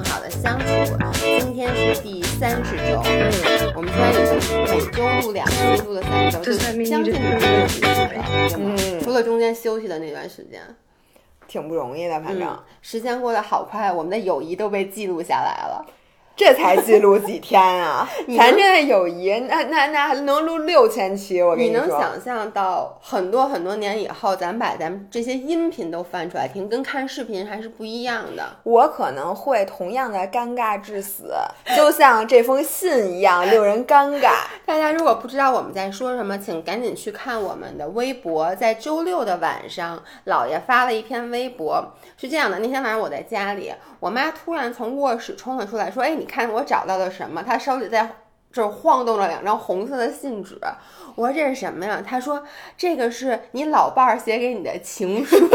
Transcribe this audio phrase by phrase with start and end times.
[0.00, 0.64] 更好的相处。
[1.38, 8.24] 今天是第三十周，嗯，我们现在已经每周录两期，录了三周，就将近两个几了，
[8.56, 10.62] 嗯，除了中间休息的那段时间，
[11.46, 15.84] 挺不容易的，反正时间过得好快，我们的友谊都被记录下来了。
[16.40, 18.08] 这才记录几天啊！
[18.34, 21.42] 咱这的友谊，那那那还能录六千期。
[21.42, 28.42] 我跟你说，你能想象到很多很多年以后，咱把咱们这些音频都翻出来听，跟看视频还是不一样的。
[28.62, 31.30] 我可能会同样的尴尬致死，
[31.76, 34.30] 就像这封信一样 令人尴尬。
[34.64, 38.54] 大家如果不知道我们在说什么，请赶紧去看我们的微博。
[38.54, 47.42] 在周六的晚上，姥爷发了一篇微博，是这样的：那天晚上我在家里，我妈突然从卧室冲了出来，说：“哎，你。”看我找到了什么？
[47.42, 48.08] 他手里在
[48.52, 50.56] 这晃动了两张红色的信纸。
[51.16, 52.00] 我说这是什么呀？
[52.06, 52.44] 他说
[52.76, 55.36] 这个是你老伴儿写给你的情书。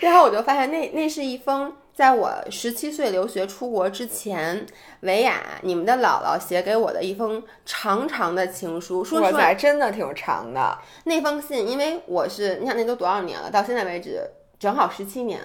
[0.00, 4.66] 然后我就发现那那是一封在我十七岁留学出国之前，
[5.00, 9.04] 维亚你们的姥姥写给我的一封长长的情书。
[9.04, 10.78] 说出来，真的挺长的。
[11.04, 13.50] 那封信，因为我是你想那都多少年了？
[13.50, 14.22] 到现在为止
[14.58, 15.40] 正好十七年。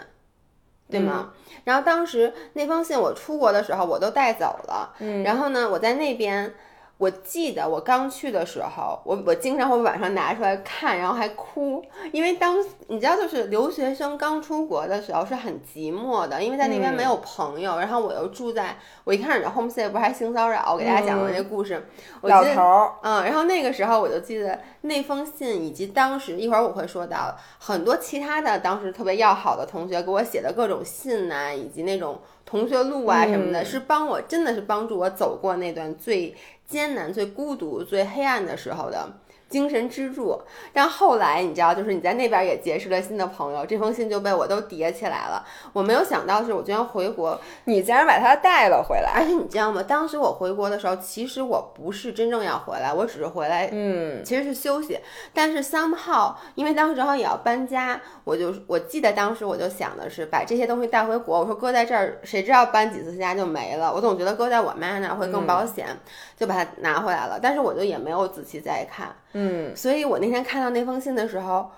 [0.89, 1.33] 对吗？
[1.63, 4.93] 然后当时那封信我出国的时候我都带走了。
[4.99, 6.53] 嗯，然后呢，我在那边。
[6.97, 12.57] 我记得我刚去的时候，我我经常会晚上拿出来看，然后还哭，因为当
[12.87, 21.85] 你知道，就是留学生刚出国的时候是很寂寞的，因为在那边没有朋友，然后我又住在，我一开始的 homestay 不是还性骚扰，我给大家讲过那故事，
[22.21, 36.33] 老头儿，嗯，然后那个时候我就记得那封信，以及当时一会儿我会说到很多其他的当时特别要好的同学给我写的各种信呐，以及那种同学录啊什么的，是帮我真的是帮助我走过那段最。
[36.67, 39.09] 艰难、最孤独、最黑暗的时候的。
[39.47, 40.41] 精神支柱，
[40.73, 45.45] 但后来你知道，就是你在那边也结识了新的朋友，这封信就被我都叠起来了。
[45.71, 49.11] 我没有想到是，我居然回国，你竟然把它带了回来。
[49.13, 49.83] 而且你知道吗？
[49.83, 54.99] 当时我回国的时候，其实我不是真正要回来，我只是回来，嗯，其实是休息。
[55.33, 61.39] 但是 somehow，因为当时正好也要搬家，我就我记得当时我就想的是把这些东西带回国。
[61.39, 63.93] 我说搁在这儿，谁知道搬几次家就没了。
[63.93, 65.87] 我总觉得搁在我妈那儿会更保险，
[66.35, 67.39] 就把它拿回来了。
[67.41, 69.15] 但是我就也没有仔细再看。
[69.37, 71.69] 嗯，所以我那天看到那封信的时候，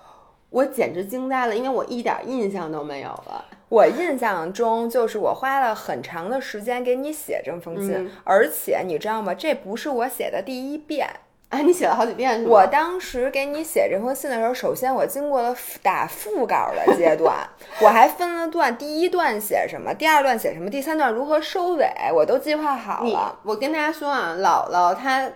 [0.52, 3.44] 我简直惊呆了，因为我一点印象都没有了。
[3.70, 9.34] 我印象中就是我花了很长的时间给你写这封信，而且你知道吗？
[9.34, 11.10] 这不是我写的第一遍
[11.50, 12.52] 啊，你写了好几遍是吗？
[12.52, 17.36] 我当时给你写这封信的时候，首先我经过了打副稿的阶段，
[17.82, 23.40] 我还分了段，第一段写什么，第二段写什么，第三段如何收尾，我都计划好了。
[23.42, 25.28] 我跟大家说啊，姥姥她。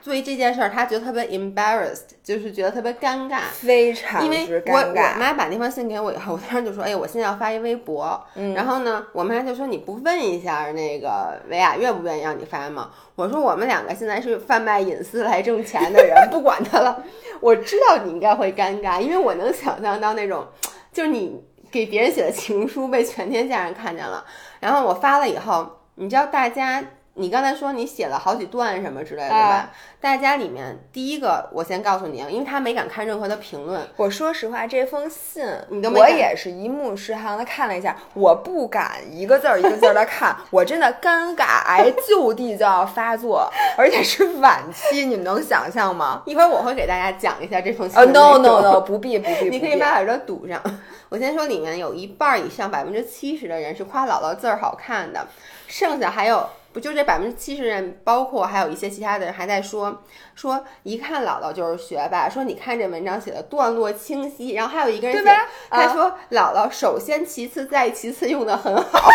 [0.00, 8.22] 作为这件事儿，他觉得特别 embarrassed，就是觉得特别尴尬，非常因为我我妈把那封信给我以后，我当时就说，哎我现在要发一微博。
[8.34, 12.90] 嗯，然后呢，我妈就说，你不问一下那个维亚愿不愿意让你发吗？
[13.16, 17.02] 我说，我们两个现在是贩卖隐私来挣钱的人， 不管他了。
[17.40, 20.46] 我知道你应该会尴尬，因为我能想象到那种，
[20.92, 24.24] 就是你给别人写的情书被全天下人看见了。
[24.60, 26.84] 然后我发了以后，你知道大家。
[27.18, 29.70] 你刚才说你写了好几段什么之类的，对吧？
[30.00, 33.80] 大家里面第一个，我先告诉你，因为他没敢看任何的评论。
[33.96, 46.22] 我说实话，这封信你都我也是一目十行的看了一下，我不敢一个字儿一个字儿的看， 我真的尴尬癌就地就要发作，而且是晚期，你们能想象吗？
[46.26, 47.98] 一会儿我会给大家讲一下这封信。
[47.98, 50.60] 呃，no no no，不必不必，你可以把耳朵堵上。
[51.08, 55.26] 我先说，里面有一半以上，百分之七十的人是夸姥姥字儿好看的，
[55.66, 56.46] 剩下还有。
[56.76, 60.02] 不就这百分之七十人，包括还有一些其他的人还在说
[60.34, 62.28] 说，一看姥姥就是学霸。
[62.28, 65.30] 说你看这文章写的段落清晰，然后还有一个人写，
[65.70, 69.08] 他说姥姥首先其次再其次用的很好。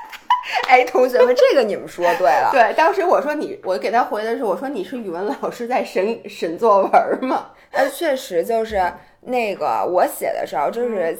[0.66, 2.48] 哎，同学们，这个你们说对了。
[2.56, 7.50] 对，当时我说你，我给他回的是，我说你是语文老师在审审作文吗？
[7.72, 8.90] 呃，确实就是
[9.20, 11.18] 那个我写的时候就是。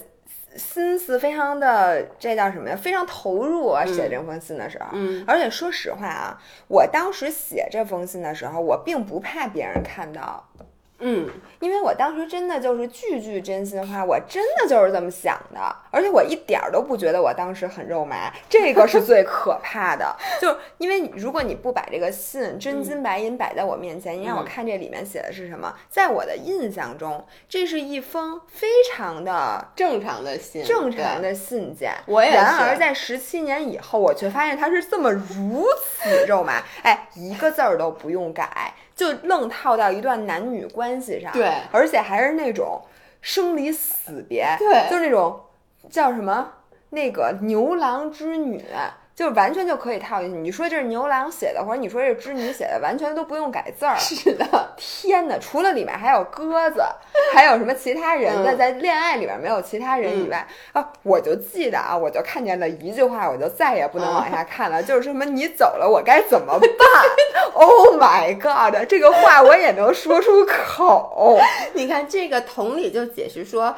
[0.57, 2.77] 心思非常的，这叫什么呀？
[2.77, 3.85] 非常投入啊！
[3.85, 10.49] 写这封信的时候，嗯，而且说实话啊，我当时写这封信的时候，我并不怕别人看到。
[11.01, 15.61] 嗯，因为我当时真的就是句句真心话，我真的就是这么想的，
[15.91, 20.17] 而且我一点儿都不觉得我当时很肉麻，这个是最可怕的。
[20.41, 31.93] 就因为如果你不把这个信真金白银摆在我面前，你让我看这里面写的是什么，在我的印象中，这是一封非常的正常的信，正常的信件。
[32.07, 38.73] 我也然而在十七年以后，我却发现它是这么如此肉麻，哎，一个字儿都不用改。
[38.95, 42.81] 就愣套到一段男女关系上，对，而且还是那种
[43.21, 45.41] 生离死别，对，就是那种
[45.91, 46.53] 叫什么
[46.91, 48.65] 那个牛郎织女。
[49.15, 50.39] 就是完全就可以套进去。
[50.39, 53.97] 你说这是牛郎写的，或者你说这是织女写的，完全都不用改字儿。
[53.97, 54.45] 是的，
[54.77, 55.39] 天哪！
[55.39, 56.83] 除了里面还有鸽子，
[57.33, 66.69] 还有什么其他人的，在恋爱里面没有其他人以外啊，我就记得啊，我就看见了一句话，我就再也不能往下看了， 就是什么你走了，我该怎么 办
[67.55, 68.89] ？Oh my god！
[68.89, 71.39] 这个话我也能说出口。
[71.75, 73.77] 你看这个同理就解释说。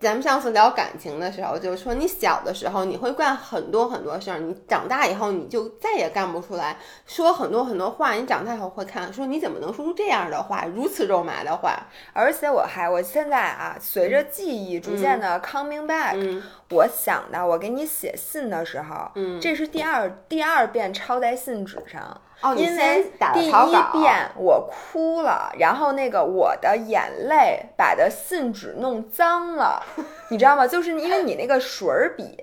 [0.00, 6.78] 咱们上次聊感情的时候，就是说你小的时候你会干很多很多事儿，你长大以后你就再也干不出来。
[7.06, 11.78] 说很多很多话，你长大以后会看，说你怎么能说出这样的话，如此肉麻的话？
[12.14, 22.18] 而且我还，我现在啊，随着记忆逐渐的 coming back，我想到我给你写信的时候，嗯，这是第二第二遍抄在信纸上。
[22.42, 23.52] 哦，因为第一
[23.92, 29.82] 遍我哭了，然后那个我的眼泪把的信纸弄脏了，
[30.30, 30.66] 你知道吗？
[30.66, 32.38] 就是因为你那个水笔，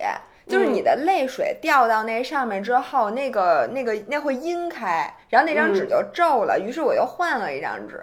[0.46, 8.02] 就是你的泪水掉到那上面之后，那个那个那会阴开，然后那张纸就皱了，于是我又换了一张纸。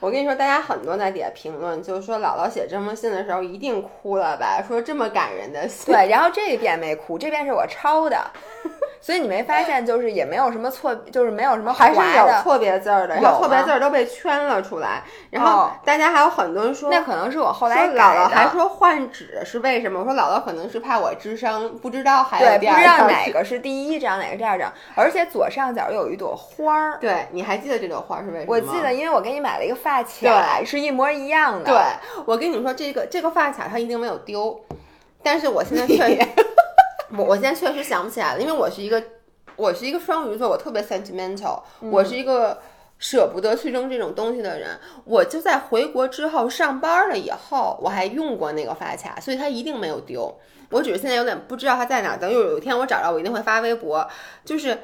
[0.00, 4.62] 我跟你说，大家很多在底下评论，就是说姥姥写这封信的时候一定哭了吧？
[4.66, 8.18] 说这么感人的信，对，然后这一遍没哭，这遍是我抄的。
[9.00, 15.02] 所以你没发现，就是也没有什么错，就是没有什么还是有错别字儿的，然后错别字儿都被圈了出来。
[15.34, 19.98] 然后大家还有很多人说，那可能是我后来姥姥还说换纸是为什么？
[19.98, 24.72] 我说姥姥可能是怕我智商不知道还有第二张，不知道哪个是第一张，哪个第二张。
[24.94, 28.52] 而且左上角有一朵花儿，对，你还记得这朵花是为什么？
[28.52, 31.64] 我记得，因为我给你买了一个发卡，是一模一样的。
[31.64, 31.76] 对，
[32.24, 34.64] 我跟你说，这个这个发卡它一定没有丢，
[35.22, 36.28] 但是我现在确实。
[37.16, 39.00] 我我现在确实想不起来了，因为我是一个
[39.54, 42.58] 我是一个双鱼座，我特别 sentimental，我是一个
[43.04, 44.80] 舍不得去扔这种东西的人。
[45.04, 50.34] 我就在回国之后上班了以后，我还用过那个发卡，所以它一定没有丢。
[50.70, 54.08] 我只是现在有点不知道它在哪，等有有一天我找着，我一定会发微博。
[54.42, 54.76] 就是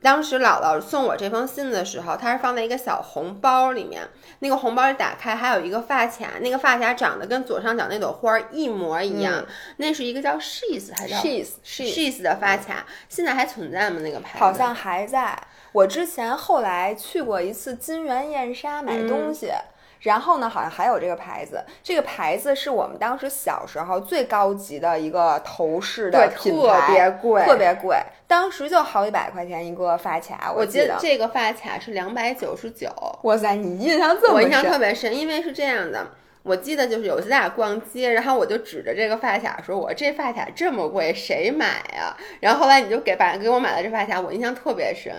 [0.00, 4.02] 当时姥姥送我这封信的时候，它是放在一个小红包里面，
[4.38, 9.44] 那个红包打开还有一个发卡，那个发卡长得跟左上角那朵花一模一样。
[9.76, 14.00] 那是一个叫 She's 还是 She's She's 的发卡，现在还存在吗？
[14.00, 15.38] 那个牌子好像还在。
[15.76, 19.52] 我之前后来去过一次金源燕莎买东西。
[20.00, 27.96] 然后呢，好像还有这个牌子，这个牌子是我们当时小时候最高级的一个头饰的品牌，特别贵，特别贵，
[28.26, 30.52] 当时就好几百块钱一个发卡。
[30.54, 32.88] 我记得这个发卡是两百九十九。
[33.22, 34.34] 哇塞，你印象这么深？
[34.34, 36.06] 我印象特别深，因为是这样的。
[36.46, 41.66] 我记得就是有一次咱俩逛街，然后我就指着这个发卡说：“我这发卡这么贵，谁买
[41.98, 45.12] 啊？”然后后来你就给把给我买了这发卡，我印象特别深。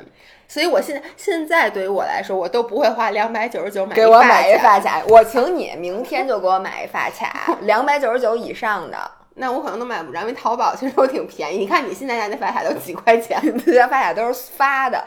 [0.48, 5.04] 所以我现在现在对于我来说，我都不会花两百九十九买给我买一发卡。
[5.10, 8.98] 我请你明天就给我买一发卡，两百九十九以上的，
[9.36, 11.58] 那我可能都买不着，因为淘宝其实都挺便宜。
[11.58, 15.04] 你看你现在家那发卡都几块钱， 这些发卡都是发的，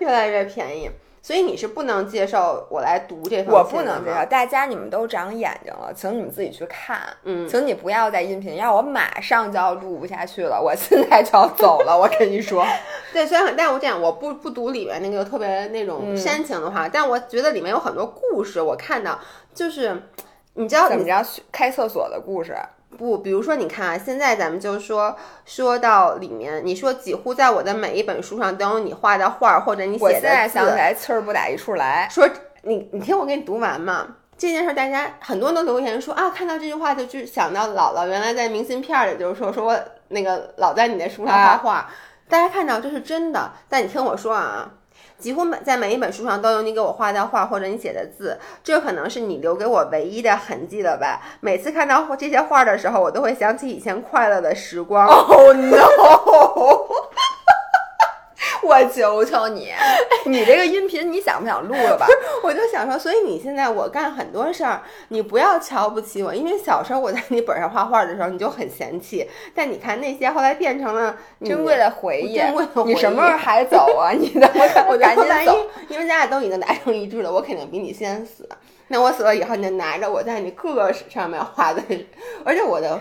[0.00, 0.90] 越来越便宜。
[1.22, 4.26] 所以你是不能接受我来读这封我不能接受。
[4.26, 7.00] 大家你们都长眼睛了，请你们自己去看。
[7.22, 11.96] 嗯，请你不要再音频，要我马上就要录不下去了，我现在就要走了。
[11.96, 12.66] 我跟你说，
[13.14, 19.16] 对，虽然很，但我这样，我不不读里面那个特别那种煽情的话，但我觉得里面有很多故事，我看到
[19.54, 20.02] 就是
[20.54, 22.56] 你知道怎么着开厕所的故事。
[22.96, 30.16] 不，比如说，你看啊，现在咱们就说说到里面，你说几乎在我的每一本书上都有你画的画或者你写的字。
[30.16, 32.08] 我现在想起来，气儿不打一处来。
[32.10, 32.28] 说
[32.62, 34.16] 你，你听我给你读完嘛。
[34.36, 41.90] 这件事，大家很多人都留言说啊，看到这句话就就想到姥姥原来在明信片里就是说说我那个老在你的书上画画。
[42.28, 44.70] 大家看到这是真的，但你听我说啊。
[45.18, 51.20] 几乎每在每一本书上都有你给我画的画或者你写的字，这可能是你留给我唯一的痕迹了吧？
[51.40, 55.06] 每次看到这些画的时候，我都会想起以前快乐的时光。
[55.06, 56.81] Oh no！
[58.72, 59.68] 我求求你，
[60.24, 62.06] 你这个音频你想不想录了吧？
[62.42, 69.28] 我就想说，所以你现在我干很多事儿，你不要瞧不起我，因为小时候我在你本上画画的时候，你就很嫌弃。
[69.54, 71.14] 但你看那些后来变成了
[71.44, 72.94] 珍贵的回忆，珍贵的回忆。
[72.94, 74.12] 你什么时候还走啊？
[74.12, 74.50] 你的
[74.88, 75.54] 我赶紧走，
[75.88, 78.48] 因为咱俩都已经达成一致了，我肯定比你先死。
[78.88, 81.82] 那我死了以后，你就拿着我在你各个上面画的，
[82.44, 82.98] 而且我的。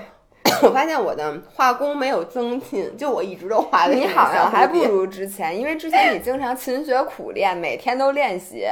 [0.64, 3.94] 我发现我的画工没有增进，就我一直都画的。
[3.94, 8.66] 你好像还不如之前，因为之前你经常勤学苦练，每天都练习。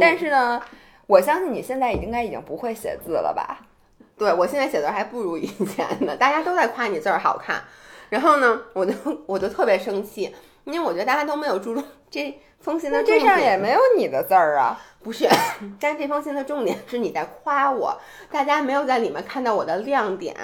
[0.00, 0.60] 但是呢，
[1.06, 3.58] 我相信你现在应该已经不会写字了吧？
[4.16, 6.16] 对，我现在写字还不如以前呢。
[6.16, 7.62] 大家都在夸你字儿好看，
[8.08, 8.92] 然后呢，我就
[9.26, 10.34] 我就特别生气。
[10.64, 13.04] 因为我觉得大家都没有注重这封信的那。
[13.04, 14.78] 这上也没有你的字儿啊。
[15.02, 15.28] 不是，
[15.80, 17.98] 但这封信的重点是你在夸我，
[18.30, 20.36] 大家没有在里面看到我的亮点，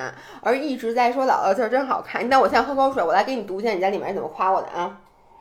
[0.42, 2.24] 而一直在说姥姥字儿真好看。
[2.24, 4.98] 你等我先喝口水，我来给你读一下你在里面是怎么夸我的啊。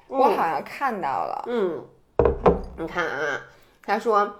[0.07, 1.83] 我好像看到了，嗯，
[2.77, 3.41] 你看啊，
[3.83, 4.35] 他说，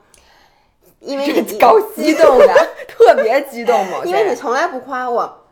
[1.00, 2.54] 因为你高激动的，
[2.88, 4.36] 特别激动嘛因为你。
[4.36, 5.46] 从来不夸我。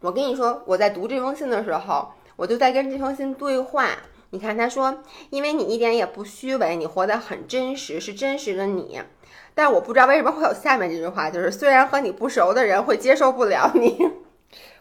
[0.00, 3.90] 我跟你说，我在读这封信的时候，我就在跟这封信对话。
[4.34, 8.98] 你看，他说，因为你一点也不虚伪，你活得很真实，是真实的你。
[9.54, 14.10] 但是我不知道为什么会有下面这句话，就是虽然和你不熟的人会接受不了你。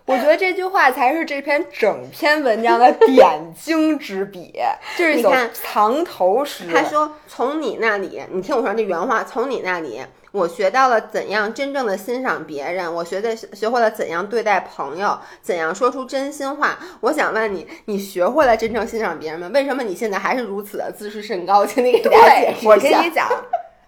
[0.05, 4.53] 我觉得这句话才是这篇整篇文章的点睛之笔，
[4.97, 6.63] 就是你看藏头诗。
[6.73, 16.79] 他说：“从你那里，你听我说这原话，从你那里，我学到了怎样真正的欣赏别人，我学的学会了怎样对待朋友，怎样说出真心话。
[17.01, 19.49] 我想问你，你学会了真正欣赏别人吗？
[19.53, 21.65] 为什么你现在还是如此的自视甚高？
[21.65, 23.09] 请你给大家解，释一下我跟你。
[23.11, 23.29] 讲，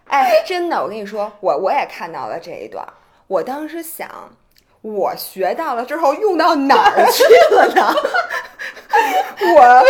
[0.08, 2.86] 哎，真的，我跟你说，我我也看到了这一段。
[3.28, 4.10] 我当时想，
[4.82, 7.24] 我学到了之后用到哪儿去
[7.56, 7.96] 了呢？
[9.56, 9.84] 我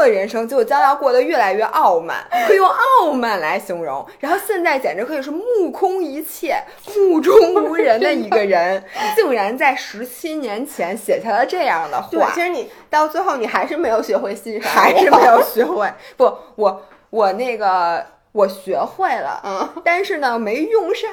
[0.00, 4.06] 的人生就将要过得越来越傲慢，可以用傲慢来形容。
[4.18, 6.56] 然后现在简直可以是目空一切、
[6.96, 8.82] 目中无人的一个人，
[9.14, 12.40] 竟然在十七年前写下了这样的对，话其。
[12.40, 15.88] 实你到最后你还是没有学会欣赏，还是没有学会。
[16.16, 21.10] 不，我我那个我学会了，嗯但是呢没用上，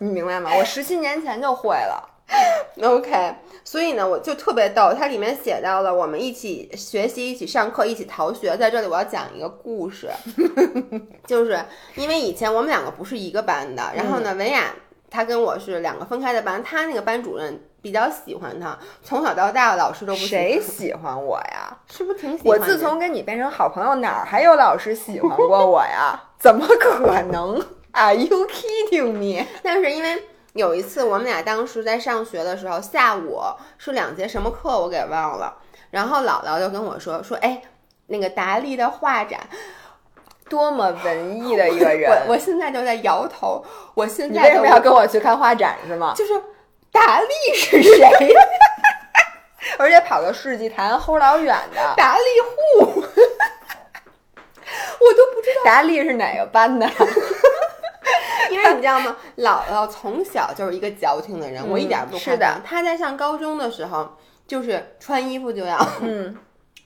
[0.00, 0.50] 你明白吗？
[0.58, 2.07] 我十七年前就会了。
[2.82, 8.56] OK，所以呢，我就特别逗，它里面写到了我们一起学习、一起上课、一起逃学。
[8.56, 10.08] 在这里，我要讲一个故事，
[11.26, 11.58] 就是
[11.96, 14.74] 因为以前我们两个不是一个班的，然后呢，文雅
[15.10, 21.76] 她跟我是两个分开的班，她那个班主任比较喜欢她，从小到大老师都不喜欢谁喜欢我呀？
[21.90, 22.58] 是不是挺喜欢？
[22.58, 26.22] 我自从跟你变成好朋友，哪儿还有老师喜欢过我呀？
[26.38, 29.44] 怎么可能？Are you kidding me？
[29.62, 30.22] 但是因为
[30.58, 33.40] 有一次我们俩当时在上学的时候，下午
[33.78, 35.56] 是两节什么课我给忘了，
[35.92, 37.62] 然后姥姥就跟我说说，哎，
[38.08, 39.38] 那个达利的画展，
[40.50, 42.10] 多么文艺的一个人！
[42.26, 46.12] 我我现在就在摇头，我现在为什么要跟我去看画展是吗？
[46.16, 46.32] 就是
[46.90, 48.34] 达利是谁？
[49.78, 51.94] 而且跑到世纪坛齁老远的。
[51.96, 52.48] 达利户，
[52.98, 53.02] 我
[55.14, 56.90] 都不知道，达利是哪个班的？
[58.52, 59.16] 因为你知道吗？
[59.38, 62.60] 姥姥从小就是一个矫情的人，我一点不夸是的张。
[62.64, 66.36] 她在上高中的时候，就是穿衣服就要，嗯，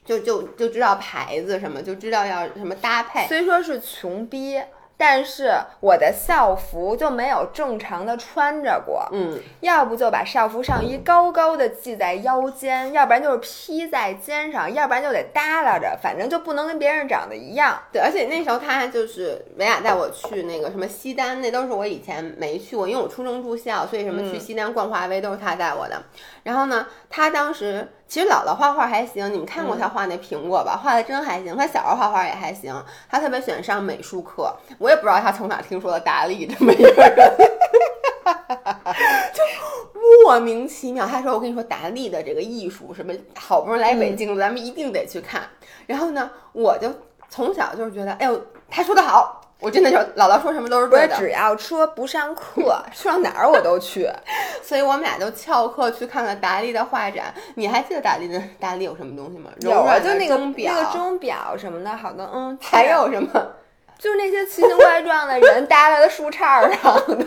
[0.04, 3.26] 就就就知道牌子什么，就知道要什么搭配。
[3.28, 4.60] 虽说是穷逼，
[4.96, 9.08] 但是我的校服就没有正常的穿着过。
[9.12, 17.76] 嗯，要不就把校服上衣高高的系在腰间，要不然就是披在肩上，要不然就得耷拉着，反正就不能跟别人长得一样。
[17.92, 26.00] 对，而且那时候他就是维亚带我去那个什么西单，那都是我以前没去过，因为我初中住校，所以什么去西单逛华为都是他带我的。
[26.44, 30.76] 然后呢，他当时其实姥姥画画还行，你们看过她画那苹果吧？
[30.76, 31.56] 画的真还行。
[31.56, 32.70] 她小时候画画也还行，
[33.08, 34.54] 她特别喜欢上美术课。
[34.76, 37.32] 我也不知道她从哪听说了达利这么一个人。
[39.32, 39.42] 就
[40.26, 45.44] 莫名其妙，她说：“我跟你说，达利的这个艺术什么，好不容易来北京了，咱们一定得去看。”
[45.88, 46.92] 然后呢，我就
[47.30, 48.38] 从小就是觉得，哎呦，
[48.68, 51.14] 他说的好，我真的就姥姥说什么都是对的。
[51.14, 54.10] 我只要说不上课，上哪儿我都去。
[54.62, 57.32] 所以我们俩就翘课去看了达利的画展。
[57.54, 59.50] 你还记得达利的达利有什么东西吗？
[59.60, 63.28] 有啊，就那个钟表，那个钟表什么的，好多嗯，还有什么？
[63.98, 67.26] 就是那些奇形怪状的人搭在的树杈上的。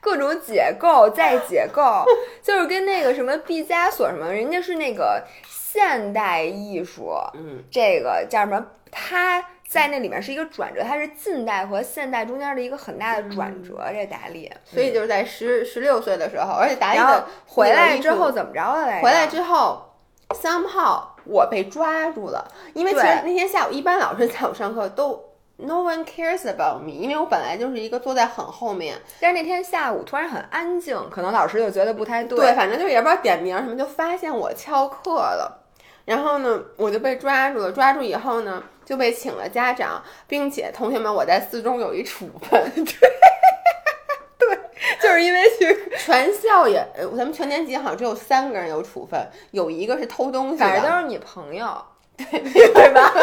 [0.00, 2.04] 各种解构再解构，
[2.40, 8.64] 就是跟那个什么毕加索什么，人家是那个现代艺术，嗯，这个叫什么？
[8.90, 13.78] 他在那里面是一个转折，它是近代和现代中间的一个很大的转折。
[13.92, 19.02] 这达利，所以就是在十十六岁的时候，而且达利的回来之后怎么着了来着？
[19.02, 19.82] 回来之后
[20.30, 25.22] ，somehow 我被抓住了，因为其实那天下午一般老师在我上课都
[25.56, 35.64] no one cares about me，因为我本来就是一个坐在很后面，但是那天下午突然很安静，可能老师就觉得不太对，反正就是也不知道点名什么，就发现我翘课了。
[36.04, 37.72] 然后呢，我就被抓住了。
[37.72, 42.84] 抓住以后呢，就被请了家长，并且同学们，我在四中有一处分，对，
[44.38, 44.58] 对
[45.02, 51.84] 就是因为去， 全校也，呃咱们全年级好像只有三个人有处分，有一个是偷东西的，反正都是你朋友，
[52.16, 53.12] 对吧？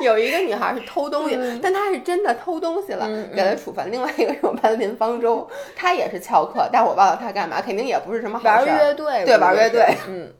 [0.00, 3.90] 有一个女孩是偷东西，嗯但她是真的偷东西了，给她处分。
[3.92, 5.46] 另外一个是我班林方舟，
[5.76, 8.78] 她也是翘课，但我忘了她干嘛，肯定也不是什么好玩事儿。
[8.78, 10.32] 乐队，对玩乐队，嗯。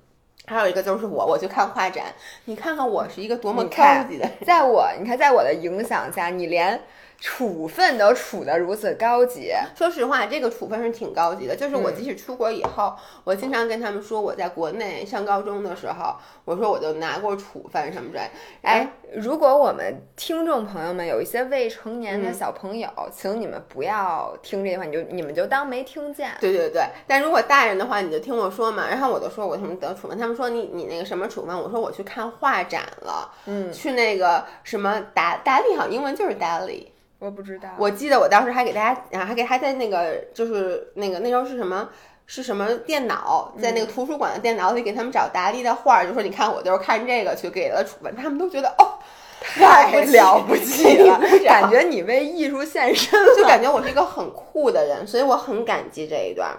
[0.48, 2.06] 还有一个就是我，我去看画展，
[2.46, 4.32] 你看看我是一个多么高级的人。
[4.46, 6.80] 在我你看，在我的影响下，你连
[7.20, 9.52] 处分都处得如此高级。
[9.74, 11.56] 说实话，这个处分是挺高级的。
[11.56, 12.94] 就是我嗯即使出国以后，
[13.24, 18.30] 我经常跟他们说，我在国内上高中的时候，我说我就拿过处分什么之类。
[18.62, 26.30] 哎，如果我们听众朋友们有一些未成年的嗯小朋友，请你们不要听这句话，你就你们就当没听见。
[26.40, 28.88] 对对对，但如果大人的话，你就听我说嘛。
[28.88, 36.86] 然后我就说我什么得处分，他们说你你那个什么处分，我说我去看画展了，嗯，去那个什么达达利，好英文就是 Dali。
[37.18, 37.68] 我不知道。
[37.78, 41.88] 我记得我当时还给大家，然后还给还在那个就是那个那时候是什么？
[42.30, 49.00] 是什么电脑，在那个图书馆的电脑里给他们找达利的画儿，就说你看我就是看这个去给了处分，他们都觉得哦，
[49.40, 53.34] 太了不起了，感觉 你为艺术献身了。
[53.34, 56.54] 就感觉我是一个很酷的人，所以我很感激这一段。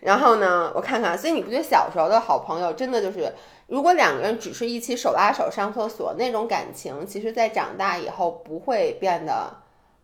[0.00, 3.32] 然后呢，我看看，所以你不觉得小时候的好朋友真的就是，
[3.68, 9.54] 如果两个人只是一起手拉手上厕所那种感情，其实在长大以后不会变得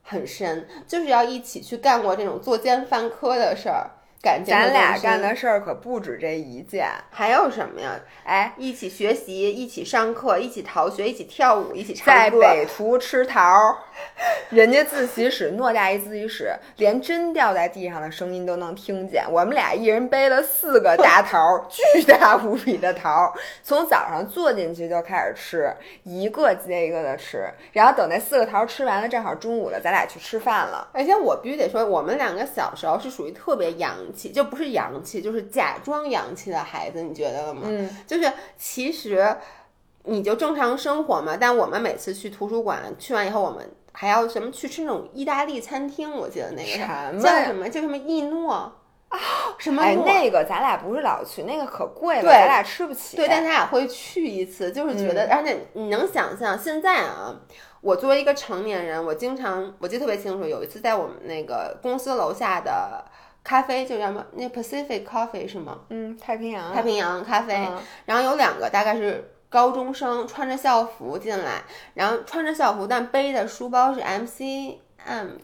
[0.02, 3.90] 很深，就是要一起去干过这种作奸犯科的事儿，
[4.22, 6.88] 感情咱俩干的事儿可不止这一件。
[7.10, 7.98] 还有什么呀？
[8.24, 12.40] 哎，一起学习，一起上课，一起逃学，一起跳舞，一起在唱歌。
[12.40, 13.76] 在北图吃桃儿，
[14.50, 19.24] 人家自习室偌大一自习室，连针掉在地上的声音都能听见。
[19.28, 23.32] 我们俩一人背了四个大桃儿， 巨大无比的桃儿，
[23.64, 25.74] 从早上坐进去就开始吃，
[26.04, 30.88] 一个接一个的吃，然后等那四个桃儿吃完了，正好中午了，咱俩去吃饭了。
[30.92, 37.62] 而且我必须得说，我们两个小时候是属于特别洋气，就不是洋气，就是假装洋气的孩子，你觉得了吗？
[37.64, 39.36] 嗯，就是其实
[40.04, 43.68] 你就正常生活嘛，但我们每次去图书馆，去完以后我们。
[43.94, 46.10] 还要什么去吃那种意大利餐厅？
[46.16, 46.78] 我记得那个
[47.22, 47.68] 叫什么？
[47.68, 48.72] 叫什么意诺啊？
[49.58, 53.18] 什么哎，那个咱俩不是老去，那个可贵了，对咱俩吃不起。
[53.18, 57.38] 对，但咱俩会去一次，就是觉嗯得，而且你能想象现在啊，
[57.82, 63.04] 我作为一个成年人，我经常我记得特别清楚，有一次在我们那个公司楼下的
[63.44, 65.80] 咖啡，就叫什么那 Pacific Coffee 是吗？
[65.90, 67.78] 嗯，太平洋，太平洋咖啡，嗯。
[68.06, 71.62] 然后有两个大概是高中生穿着校服进来，
[71.94, 74.78] 然后穿着校服，但背的书包是 MCM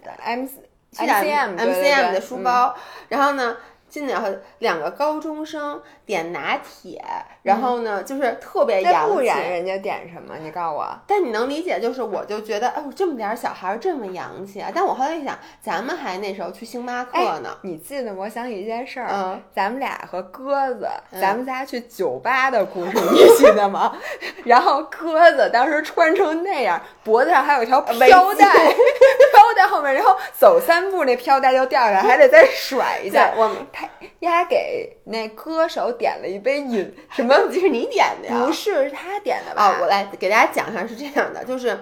[0.03, 0.13] 的。
[0.19, 0.47] M
[0.91, 2.75] 是的 MCM 对对 MCM 的书包，
[3.09, 3.57] 然后呢。
[3.89, 7.03] 进来后，两个高中生点拿铁，
[7.43, 9.15] 然后呢，就是特别洋气。
[9.15, 10.37] 不然人家点什么？
[10.41, 10.87] 你告诉我。
[11.07, 14.71] 但你能理解，就是我就觉得，哎呦，这么点儿小孩儿这么洋气啊！
[14.75, 18.13] 但我后来一想，咱们还那时候去星巴克呢，你记得？
[18.15, 23.97] 我想起一件事儿，嗯咱们俩和鸽子，嗯咱们仨去酒吧的故事，你记得吗？
[24.45, 28.75] 然后鸽子当时穿成那样，脖子上还有一条围飘带， 巾
[29.33, 33.33] 飘在后面，然后走三步那飘带就掉下来，还得再甩一下。
[33.37, 33.89] 我们 他
[34.21, 37.35] 丫给那歌手点了一杯饮， 什么？
[37.53, 38.45] 这是你点的呀？
[38.45, 39.63] 不是是他点的吧？
[39.63, 41.79] 啊，我来给大家讲一下是这样的，就是，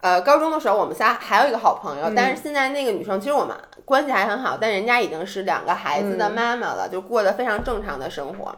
[0.00, 8.54] 呃，高中的时候我们仨还有一个好朋友，但是现在那个女生其实我们关系还很好，但人家已经是两个孩子的妈妈了，就过得非常正常的生活。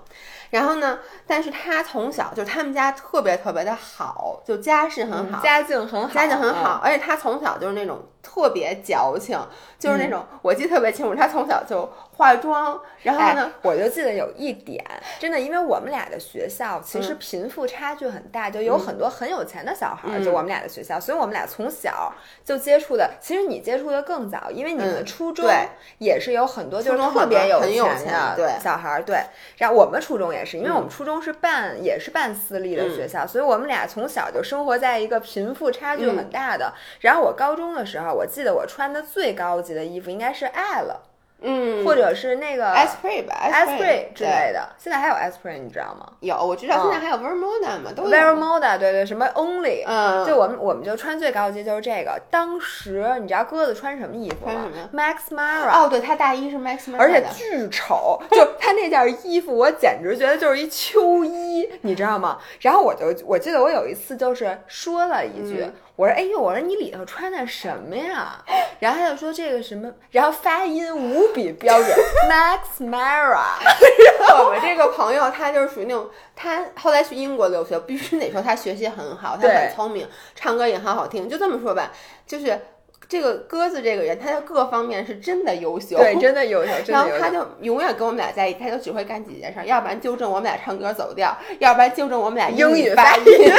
[0.50, 0.98] 然后呢，
[1.28, 9.38] 但是她从小就他们家特别特别的好，就家世很好，家境很好，家境很嗯好，而且她从小就是那种特别矫情，
[9.78, 14.84] 就是那种、我记得特别清楚，她从小就化妆，然后呢，哎，我就记得有一点，
[15.18, 22.12] 真的，因为我们俩的学校其嗯实贫富差距很大，就有很多很有钱的小孩儿，嗯就我们俩的学校，所以我们俩从小
[22.44, 23.10] 就接触的。
[23.20, 28.06] 其实你接触的更早，因为你们嗯初中对也是有很多就是特别有钱
[28.36, 29.18] 的小孩儿，对。
[29.56, 36.74] 然后我们初中也是，因为嗯我们初中是办也是办私立的学校，所以我们俩从小就生活在一个贫富差距嗯很大的。
[37.00, 40.96] 然后我高中的时候，我记得我穿的最高级的衣服应该是 L，
[41.42, 48.10] 嗯，或者是那个 Esprit 吧 Esprit 之类的，现在还有 Esprit，你知道吗有，我知道现在还有 Vermoda 嘛，都有。
[48.10, 52.20] ？Very Moda，对对，什么 Only，嗯，就我们我们就穿最高级就是这个。
[52.30, 55.70] 当时你知道鸽子穿什么衣服吗？Max Mara。
[55.70, 62.38] 哦，对，他大衣是 Max Mara 而且巨丑，就他那件衣服，我简直觉得就是一秋衣，你知道吗？
[62.60, 68.42] 然后我就我记得我有一次就是说了一句，嗯我说：“哎呦，我说你里头穿的什么呀？”
[68.80, 71.94] 然后他就说这个什么，然后发音无比标准
[72.26, 73.42] ，Max Mara。
[74.42, 81.28] 我们这个朋友，他就是属于那种，他后来去英国留学，必须得说他学习很好，他很聪明，唱歌也很好听。
[81.28, 81.92] 就这么说吧，
[82.26, 82.58] 就是
[83.06, 85.98] 这个鸽子这个人，他的各方面是真的优秀。
[85.98, 87.22] 对，真的优秀， 真然后的优秀。
[87.22, 93.52] 他就永远跟我们俩在一起，他就只会干几件事儿，要不然纠正我们俩唱歌走调，要不然纠正我们俩英语发音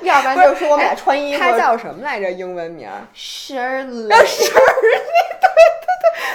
[0.02, 1.40] 要不然就是说我们俩穿衣服。
[1.40, 2.30] 他叫什么来着？
[2.30, 5.00] 英文名儿？Shirley，啊，Shirley，
[5.40, 5.48] 对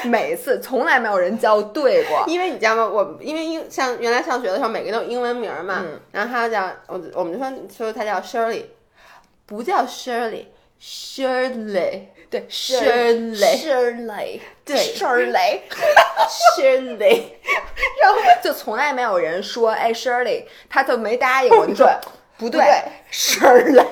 [0.04, 2.24] 对每次从来没有人叫对过。
[2.28, 2.88] 因为你知道吗？
[2.88, 8.66] 我因为英像原来上学的时候，每个都有英文名嘛，嗯然后他叫我我们就说说他叫 Shirley，
[9.46, 17.24] 不叫 Shirley，Shirley，对 Shirley Shirley，对 Shirley，Shirley，
[18.02, 21.88] 然后就从来没有人说哎 Shirley，他就没答应我，就说
[22.42, 22.66] 不对不对
[23.12, 23.78] ，Shirley。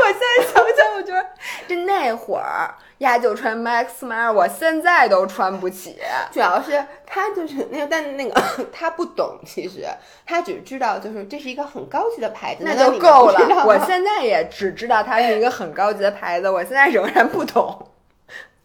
[0.00, 1.24] 我现在想想，我觉得
[1.68, 5.96] 这那会儿呀就穿 Max Mara，我现在都穿不起。
[6.32, 8.42] 主要是他就是那个，但那个
[8.74, 9.86] 他不懂，其实
[10.26, 13.64] 他只知道就是这是一个很高级的牌子，那就够了。
[13.64, 17.92] 我现在也只知道它是一个很高级的牌子，我现在仍然不懂。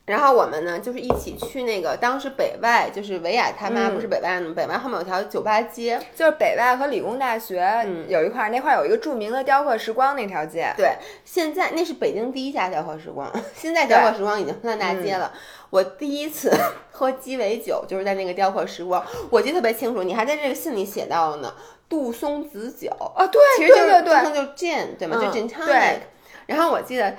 [0.05, 4.53] 然后我们呢，就是一起去那个当时北外，就是维亚他妈嗯不是北外吗？
[4.53, 10.73] 北外后面有条酒吧街，就是北外和理工大学嗯有一块儿，那块儿有一个著名的雕刻时光那条街。
[10.75, 15.31] 对，现在那是北京第一家雕刻时光， 现在雕刻时光已经烂大街了。
[15.69, 16.51] 我第一次
[16.91, 21.53] 喝鸡尾酒就是在那个雕刻时光，我记得特别清楚，你还在这个信里写到了呢，
[21.87, 22.89] 杜松子酒。
[23.15, 25.15] 啊，对其实就是就是 gin 对吗？
[25.15, 25.65] 就嗯 gin tonic。
[25.65, 26.01] 对
[26.47, 27.15] 然后我记得。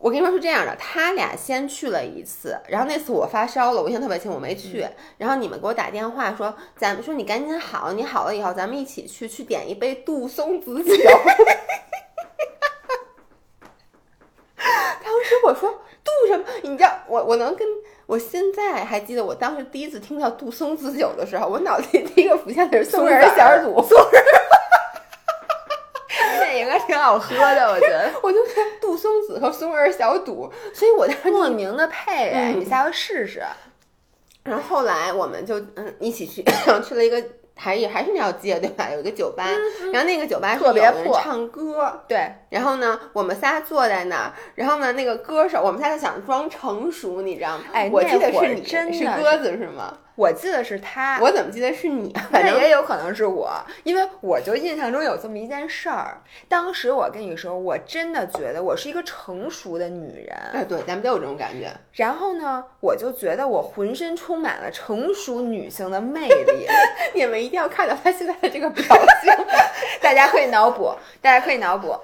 [0.00, 4.82] 我跟你说是这样的，他俩先去了一次，然后那次我发烧了，我印象特别清，我没去。
[4.82, 10.94] 嗯然后你们给我打电话说，咱们说你赶紧好，你好了以后咱们一起去，去点一杯杜松子酒。
[14.56, 15.68] 当时我说
[16.04, 16.44] 杜什么？
[16.62, 17.66] 你知道我我能跟
[18.06, 23.72] 我现在还记得，我当时第一次听到杜松子酒的时候，我脑子里第一个浮现的是松仁松子儿小
[26.56, 28.10] 应该挺好喝的，我觉得。
[28.22, 33.42] 我就看杜松子和松仁小肚，所以我当时莫名的配哎，嗯你下回试试。
[34.44, 36.42] 然后后来我们就嗯一起去
[36.86, 37.22] 去了一个
[37.54, 38.88] 还也还是那条街对吧？
[38.90, 39.44] 有一个酒吧，
[39.92, 47.64] 然后那个酒吧特别破唱歌，对，然后呢我们仨坐在那儿，然后呢那个歌手我们仨就想装成熟，你知道吗？
[47.72, 49.92] 哎我记得是你真是鸽子是吗？
[50.18, 51.20] 我记得是他。
[51.22, 52.26] 我怎么记得是你啊？
[52.32, 53.48] 反正也有可能是我，
[53.84, 56.20] 因为我就印象中有这么一件事儿。
[56.48, 60.36] 当时我跟你说，我真的觉得我是一个成熟的女人。
[60.52, 61.70] 哎对，咱们都有这种感觉。
[61.92, 66.66] 然后呢，我就觉得我浑身充满了成熟女性的魅力。
[67.14, 69.32] 你们一定要看到他现在的这个表情。
[70.02, 71.96] 大家可以脑补，大家可以脑补。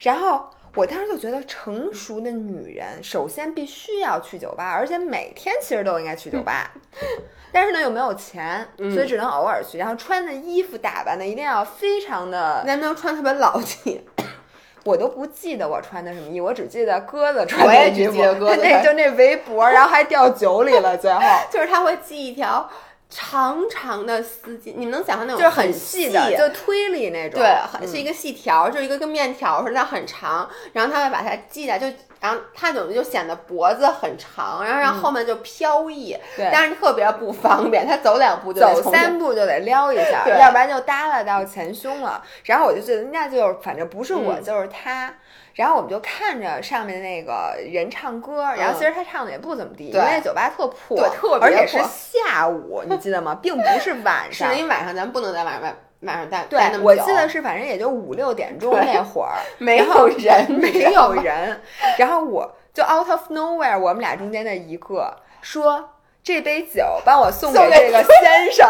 [0.00, 6.70] 然后我当时就觉得，成熟的女人首先必须要去酒吧，而且每天其实都应该去酒吧。
[7.52, 9.76] 但是呢，又没有钱，所以只能偶尔去。
[9.76, 14.02] 然后穿的衣服打扮的一定要非常的，咱不能穿特别老气，
[14.84, 22.66] 我都不记得我穿的什么衣，我只记得鸽子穿我也只的衣服，记得鸽子 那就那围脖，然后还掉酒里了，最后就是他会系一条
[23.14, 27.38] 长长的丝巾，你们能想象那种就是很细细的，就推理那种。
[27.38, 30.48] 对，很嗯是一个细条，就一个跟面条似的，很长。
[30.72, 31.86] 然后他会把它系在，就
[32.20, 37.86] 然后他怎么就显得脖子很长，然后让后面就飘逸，嗯对但是特别不方便。
[37.86, 42.22] 他走两步就得走三步就得撩一下，要不然就耷拉到前胸了。
[42.44, 45.14] 然后我就觉得那就是反正不是我、嗯就是他。
[45.54, 53.38] 然后我们就看着上面那个人唱歌，然后其实他唱的也不怎么地，因为酒吧特破，对特别而且是下午，你记得吗？
[53.42, 54.52] 并不是晚是上。
[54.56, 60.70] 因为晚上咱们不能在晚上晚晚上待对我记得是反正也就五六点钟那会儿， 没有人， 没。
[60.92, 61.60] 有人。
[61.96, 65.90] 然后我就 out of nowhere，我们俩中间的一个说
[66.22, 68.68] 这杯酒帮我送给送给这个先生。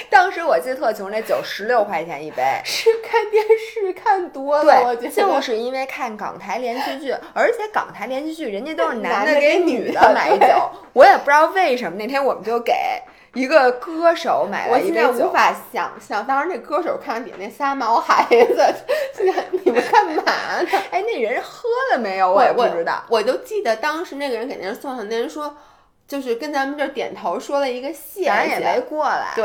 [0.10, 2.42] 当时我记得特清楚，那酒十六块钱一杯。
[2.64, 12.72] 是看电视看多了，我觉对，得就是因为看港台连续剧，而且港台连续剧人家都是 男的的给给女的的买酒，我也不知道为什么那天我们就给
[13.34, 15.06] 一个歌手买我了一杯酒。
[15.08, 18.74] 现在无法想象，当时那歌手看底下那仨毛孩子，
[19.14, 20.68] 现在你们干嘛呢？
[20.90, 22.32] 哎，那人喝了没有？
[22.32, 23.04] 我也不知道。
[23.08, 25.56] 我就记得当时那个人给那人送上，那人说，
[26.06, 29.32] 就是跟咱们这儿点头说了一个谢谢，咱也没过来。
[29.36, 29.44] 对，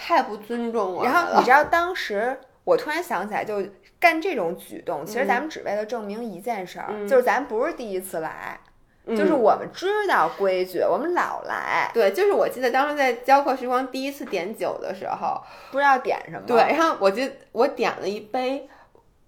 [0.00, 1.04] 太不尊重我。
[1.04, 3.62] 然后你知道当时我突然想起来，就
[3.98, 8.58] 干这种举动，其实咱们只为了证明一件事儿，嗯就是咱不是第一次来，
[9.04, 16.42] 嗯就是我们知道规矩，我们老来，对，就是我记得当时在教课时光第一次点酒的时候，不知道点什么。
[16.46, 18.68] 对，，然后我就我点了一杯。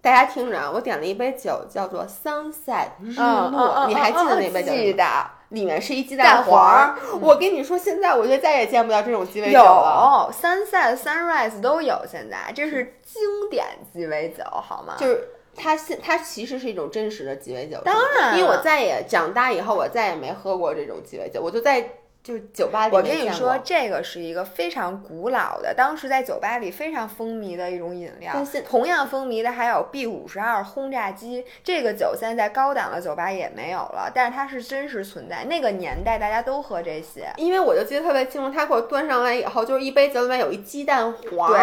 [0.02, 4.76] 大家听着啊，我点了一杯酒，叫做 Sunset 日嗯落，嗯，你还记得那嗯杯酒吗？
[4.76, 5.04] 记得
[5.50, 6.98] 里面是一鸡蛋黄。
[7.20, 10.28] 我跟你说，现在我觉得再也见不到这种鸡尾酒了。
[10.28, 14.96] 有 sunset、sunrise 都有，现在这是经典鸡尾酒，好吗？
[14.98, 21.80] 就是它现它其实是一种真实的鸡尾酒，当然因为我再也长大以后，我再也没喝过这种鸡尾酒，我就在
[22.22, 28.32] 就是酒吧里我跟你说，这个是一个非常古老的，当时在酒吧里非常风靡的一种饮料。
[28.68, 35.44] 同样风靡的还有 B 五十二轰炸机，这个酒现在在高档的酒吧也没有了，但是它是真实存在。
[35.46, 41.58] 那个年代大家都喝这些，因为我就记得特别清楚，他给我端上来以后，就是一杯酒里面有一鸡蛋黄，对。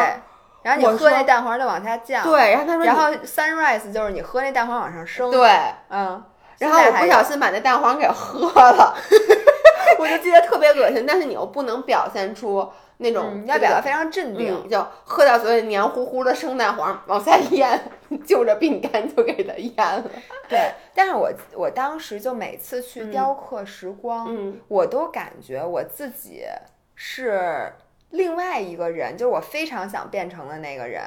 [0.62, 5.50] 然后你喝那蛋黄就往下降，对，然后他说，然后 sunrise 就是你喝那蛋黄往上升，，对，
[5.88, 6.22] 嗯。
[6.58, 8.94] 然后我不小心把那蛋黄给喝了，
[10.00, 14.54] 我就记得特别恶心，但是你又不能表现出那种、嗯，要表达非常镇定。
[14.64, 17.80] 嗯，就喝掉所有黏糊糊的生蛋黄往下咽，
[18.26, 20.04] 就着饼干就给它咽了。
[20.50, 26.46] 对，但是我我当时就每次去雕刻时光，嗯我都感觉我自己
[26.96, 27.74] 是
[28.12, 31.04] 另外一个人，就是我非常想变成的那个人。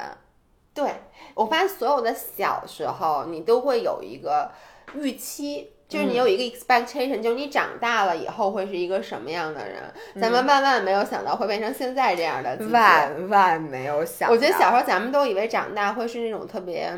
[0.75, 0.91] 对，
[1.35, 4.51] 我发现所有的小时候，你都会有一个
[4.95, 9.83] 预期，就是你有一个 expectation，、就是你长大了以后会是一个什么样的人。
[10.21, 12.73] 咱们万万没有想到会变成现在这样的自己。
[12.73, 16.91] 万万没有想到，我觉得小时候咱们都以为长大会是那种特别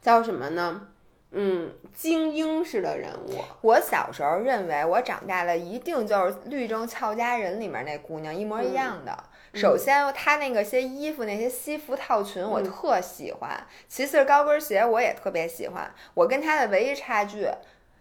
[0.00, 0.86] 叫什么呢？
[1.32, 3.38] 嗯，精英式的人物。
[3.60, 9.16] 我小时候认为我长大了一定就是《律政俏佳人》里面那姑娘一模一样的。
[9.54, 13.50] 首先，她那个些衣服、那些西服套裙我特喜欢；
[13.88, 15.88] 其次，高跟鞋我也特别喜欢。
[16.14, 17.46] 我跟她的唯一差距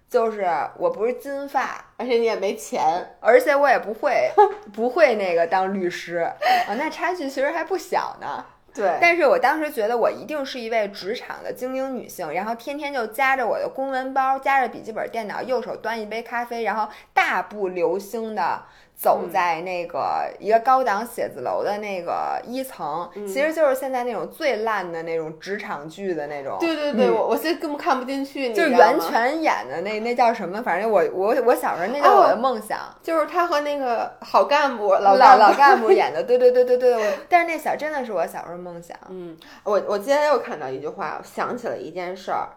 [0.10, 4.32] 就是我不是金发，而且你也没钱，而且我也不会
[4.74, 6.18] 不会那个当律师
[6.68, 8.44] 啊，那差距其实还不小呢。
[8.72, 18.62] 对但是我当时觉得我一定是一位职场的精英女性，然后天天就夹着我的公文包，夹着笔记本电脑，右手端一杯咖啡，然后大步流星的
[19.02, 26.58] 走嗯在那个一个高档写字楼的那个一层，嗯其实就是现在那种最烂的那种职场剧的那种。
[26.60, 30.62] 对对对，嗯我我现在根本看不进去，你就袁泉演的那那叫什么？
[30.62, 32.78] 反正我我我小时候那就是我的梦想。
[33.02, 38.98] 就是他和那个好干部老老老干部演的， 对对对对对，我但是那小真的是我小时候梦想。
[39.10, 42.50] 嗯，我我今天又看到一句话，我想起了一件事儿。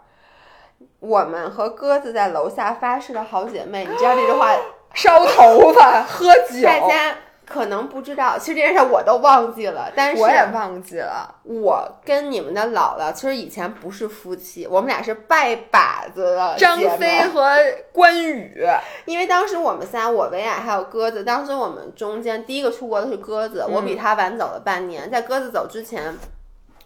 [0.98, 4.50] 我们和鸽子在楼下发誓的好姐妹，你知道这句话，
[4.94, 9.92] 烧头发、喝酒，大家可能不知道，其实这件事儿我都忘记了。
[9.94, 11.34] 但是我也忘记了。
[11.44, 17.56] 我跟你们的姥姥其实以前不是夫妻，我们俩是拜把子的张飞和
[17.92, 18.66] 关羽，
[19.04, 25.10] 因为当时我们仨，我维亚还有鸽子，当时我们中间第一个出国的是鸽子，我比他晚走了半年。
[25.10, 26.16] 在鸽子走之前，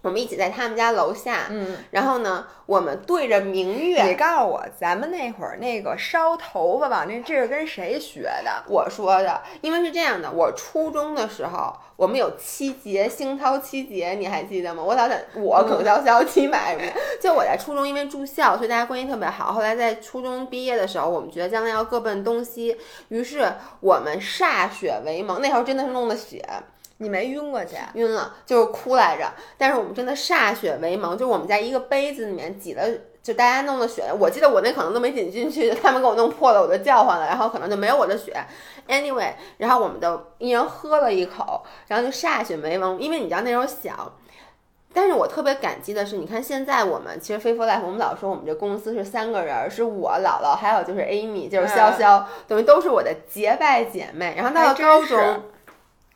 [0.06, 4.14] 我们一起在他们家楼下，嗯，然后呢，我们对着明月你。
[4.14, 8.62] 告诉我，咱们那会儿那个烧头发吧那这是跟谁学的？
[8.68, 14.82] 我说的，因为是这样的，我初中的时候，我们有七节，星涛七节，你还记得吗？
[14.82, 16.80] 我老在我耿潇潇七百五，
[17.20, 19.52] 就我在初中因为住校，所以大家关系特别好。
[19.52, 22.76] 后来在初中毕业的时候，我们觉得将来要各奔东西，
[23.08, 25.42] 于是我们歃血为盟。
[25.42, 26.42] 那时候真的是弄的血，
[26.98, 27.76] 你没晕过去？
[27.94, 29.30] 晕了，就是哭来着。
[29.58, 32.82] 但是我们真的歃血为盟，就我们在一个杯子里面挤了，
[33.22, 34.04] 就大家弄的血。
[34.18, 38.34] 我记得我那可能都没挤进去，他们给我弄破了，我就叫唤了，然后可能就没有我的血。
[38.88, 44.14] Anyway，然后我们就一人喝了一口，然后就歃血为盟，因为你知道那时候小。
[44.94, 54.32] 但是我特别感激的是，你看现在我们其实 i t Life，我们老说我们这公司是三个人儿，是我姥姥，还有就是 Amy，就是潇潇，等于都是我的结拜姐妹。
[54.38, 55.42] 然后到了高中，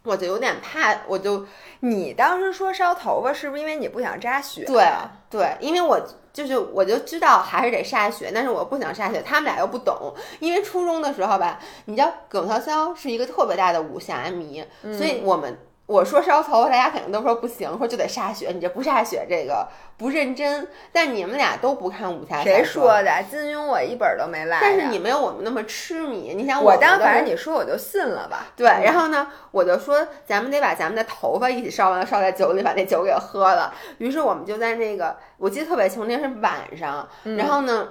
[0.03, 1.47] 我就有点怕，我就
[1.81, 4.65] 你当时说烧头发，是不是因为你不想扎雪？
[4.65, 4.87] 对
[5.29, 6.01] 对，因为我
[6.33, 10.15] 就是我就知道还是得扎雪，但是我不想扎雪，他们俩又不懂。
[10.39, 15.59] 因为初中的时候吧，你知道耿潇潇是一个特别大的武侠迷，所以我们
[15.91, 19.67] 我说烧头发，大家肯定都说不行，说就得歃血，你这不歃血这个
[19.99, 20.69] 不认真。
[20.93, 23.03] 但你们俩都不看武侠小谁说？
[23.03, 23.11] 的？
[23.29, 24.61] 金庸我一本儿都没赖。
[24.61, 26.33] 但是你没有我们那么痴迷。
[26.37, 28.47] 你想我当反正你说我就信了吧。
[28.55, 33.75] 对，然后呢，我就说咱们得把咱们的头发一起烧完了，烧在酒里，把那酒给喝了。
[33.99, 37.09] 于是我们就在那个，我记得特别清楚，那是晚上。
[37.37, 37.89] 然后呢，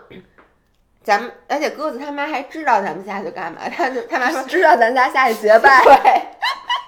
[1.03, 5.83] 咱们而且鸽子他妈还知道咱们下去干嘛，他就他妈说知道咱家下去结 拜。
[5.83, 6.21] 对。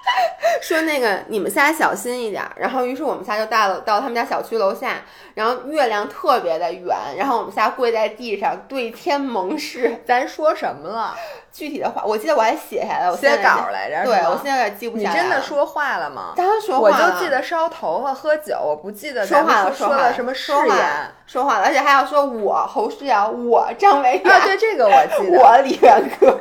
[0.60, 4.96] 说那个你们仨小心一点儿，然后于是我们仨就到了到他们家小区楼下，
[5.34, 11.14] 然后月亮特别的圆，然后我们仨跪在地上对天盟誓，咱说什么了？
[11.52, 14.04] 具体的话我记得我还写下来，我写稿来着。
[14.04, 15.20] 对我现在有点记不你下来你。
[15.20, 16.32] 真的说话了吗？
[16.34, 24.40] 当然说话我了，就记得烧头发、喝酒，我不记得说话了，说话了了什么誓言说话了，而且还要说我侯诗瑶，我张维远，啊？
[24.44, 25.38] 对，这个我记得。
[25.40, 26.40] 我李元歌。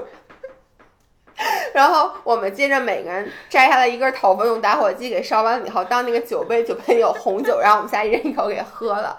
[1.73, 9.17] 然后我们接着每个人摘下来一根头发，用打火机给烧完了以后，当那个酒杯酒杯里有红酒，然后我们仨一人一口给喝了。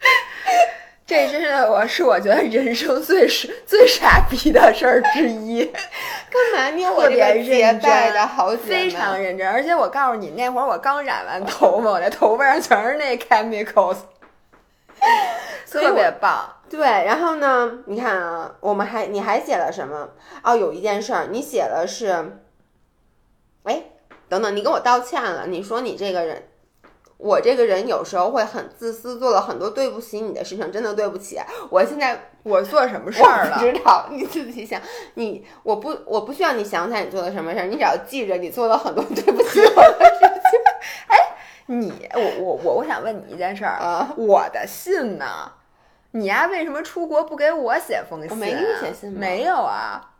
[1.06, 5.64] 这真是我是我觉得人生最是最傻逼的事儿之一。
[6.30, 6.70] 干嘛？
[6.70, 9.48] 你有我这特别个结认真拜的好姐非常认真。
[9.50, 13.96] 而且我告诉你，那会儿我刚染完头发，我那头发上全是那 chemicals，
[15.70, 16.56] 特别棒。
[16.68, 17.78] 对，然后呢？
[17.86, 20.10] 你看啊，我们还你还写了什么？
[20.44, 22.38] 哦，有一件事儿，你写了是，
[23.64, 23.82] 哎，
[24.28, 26.48] 等等，你跟我道歉了，你说你这个人，
[27.16, 31.40] 我这个人有时候会很自私，做了很多对不起你的事情，真的对不起。
[31.70, 33.58] 我现在我做什么事儿了？
[33.58, 34.80] 不知道，你自己想。
[35.14, 40.60] 你我不我不需要你想起来你做了什么事儿，你只要记着你做了很多对不起我的事情。
[41.70, 45.52] 你，我我我我想问你一件事儿啊，我的信呢？
[46.10, 48.32] 你呀，为什么出国不给我写封信、啊？
[48.32, 50.10] 我没给你写信吗没有啊。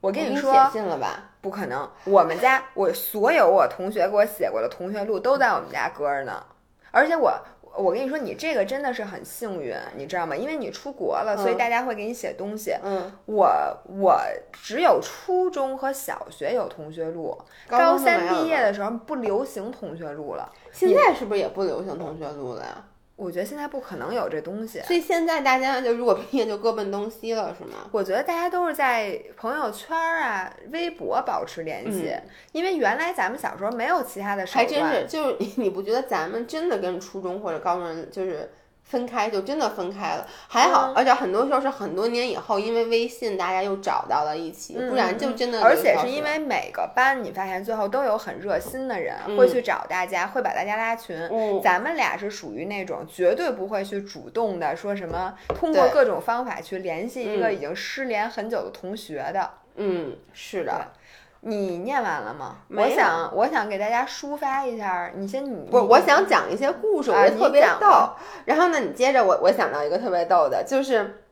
[0.00, 1.30] 我跟你说，写信了吧？
[1.40, 1.88] 不可能。
[2.04, 6.44] 我们家我所有我同学给我写过的同学录都在我们家搁着呢，
[6.90, 7.32] 而且我。
[7.76, 10.34] 我跟你说，你这个真的是很幸运，你知道吗？
[10.34, 12.74] 因为你出国了，所以嗯大家会给你写东西。
[12.82, 13.46] 嗯，我
[14.00, 14.18] 我
[14.52, 17.36] 只有初中和小学有同学录，
[17.68, 20.50] 高三毕业的时候不流行同学录了。
[20.72, 22.84] 现在是不是也不流行同学录了呀？
[23.16, 24.80] 我觉得现在不可能有这东西。
[24.80, 27.88] 所以现在大家就如果毕业就各奔东西了，是吗？
[27.90, 32.14] 我觉得大家都是在朋友圈啊、微博保持联系，
[32.52, 38.50] 因为原来咱们小时候没有其他的手还真是，就是你你不觉得咱们真的跟初中或者高中就是
[38.86, 40.26] 分开，就真的分开了？
[40.48, 51.16] 还好，嗯而且很多时候是很多年以后，因为微信大家又找到了一起，不然就真的嗯而且是因为每个班，你发现最后都有很热心的人、嗯会去找大家，会把大家拉群。
[51.30, 59.50] 嗯咱们俩是属于那种绝对不会去主动的说什么，通过各种方法去联系一个嗯已经失联很久的同学的。
[59.78, 60.86] 嗯，是的。
[61.48, 62.56] 你念完了吗？
[62.70, 65.12] 我想，我想给大家抒发一下。
[65.14, 68.16] 你先，你不，你我想讲一些故事，我啊觉得特别逗吧。
[68.46, 71.22] 然后呢，你接着我，我想到一个特别逗的，就是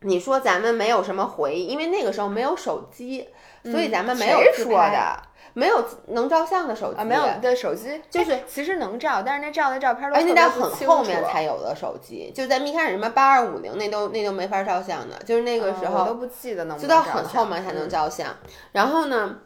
[0.00, 3.28] 你说咱们没有什么回忆，因为那个时候没有手机，
[3.64, 5.22] 所以咱们没有说的？
[5.56, 18.26] 没有能照相的手机啊，没有的手机就是哎其实能照，但是那照的照片都而且特别那很后面才有的手机，就咱们一开始什么八二五零那都那都没法照相的，就是那个时候都不记得能不就到很后面才能嗯照相。
[18.72, 19.36] 然后呢，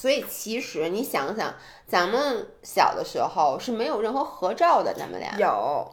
[0.00, 1.52] 所以其实你想想，
[1.86, 5.90] 咱们小的时候是没有任何合照的，咱们俩有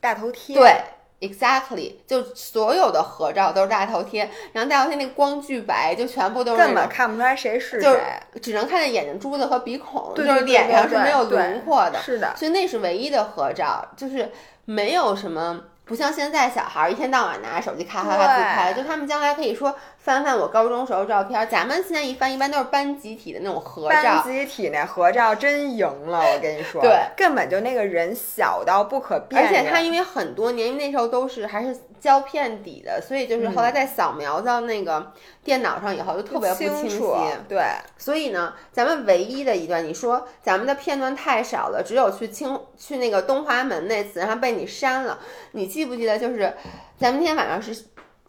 [0.00, 0.74] 大头贴，对。
[1.18, 11.98] Exactly，就所有的合照都是大头贴，然后大头贴那个光巨白，就全部都是根本看不出来谁是就是谁，只能看见眼睛珠子和鼻孔，对对对就是脸上是没有轮廓的。
[12.02, 14.30] 是的，所以那是唯一的合照，就是
[14.66, 19.74] 没有什么，不像现在小孩儿一天到晚拿着手机咔咔咔自拍，就他们将来可以说
[20.06, 36.98] 翻翻我高中时候照片，咱们现在一翻一般都是班集体的那种合照班照，集体那合照真赢了，我跟你说，对，根本就那个人小到不可辨而，且他因为很多年，因为那时候都是还是胶片底的，所以就是后来在扫描到那个电脑上以后就特别不清晰。
[36.98, 37.16] 楚，
[37.48, 37.64] 对，
[37.98, 45.18] 所以呢，咱们唯一的一段，你说咱们的片段太少了，只有去清去那个东华门那次，然后被你删了。
[45.50, 46.16] 你记不记得？
[46.16, 46.54] 就是
[46.96, 47.76] 咱们那天晚上是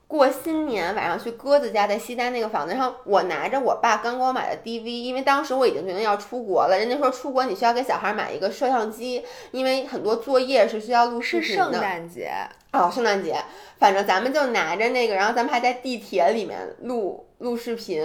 [0.08, 6.78] 过新年，晚上去鸽子家在西单那个房子，然后我拿着我爸刚给我买的 DV，因为当时我已经决定要出国了。
[6.78, 11.82] 人家说出国你需要给小孩买一个摄像机，因为很多作业是需要录视是圣频的。
[11.82, 12.32] 诞节，
[12.72, 13.36] 哦，圣诞节，
[13.78, 18.04] 反正咱们就拿着那个，然后咱们还在地铁里面录录视频。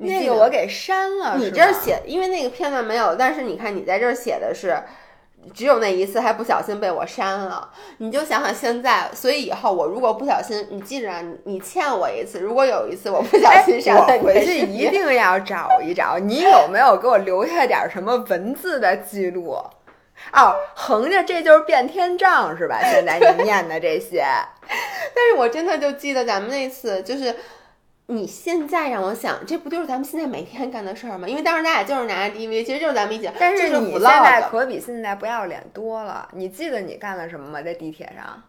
[0.00, 4.80] 那个我给删了，你这儿写，因为那个片段没有，但是你看你在这儿写的是，
[5.48, 7.70] 只有那一次还不小心被我删了。
[7.98, 12.40] 你就想想现在，所以以后我如果不小心，你记着啊，你你欠我一次。
[12.40, 19.58] 如果有一次我不小哎心删我回去一定要找一找，你有没有给我留下点什么文字的记录？
[20.32, 22.80] 哦，横着这就是变天账是吧？
[22.82, 24.24] 现在你念的这些，
[25.14, 27.32] 但是我真的就记得咱们那次，就是
[28.10, 31.28] 你现在让我想，这不就是咱们现在每天干的事儿吗？
[31.28, 36.26] 因为当时咱俩就是拿着 DV，其实就是咱们一起，但是你现在可比现在不要脸多了。
[36.32, 37.60] 你记得你干了什么吗？
[37.60, 38.42] 在地铁上？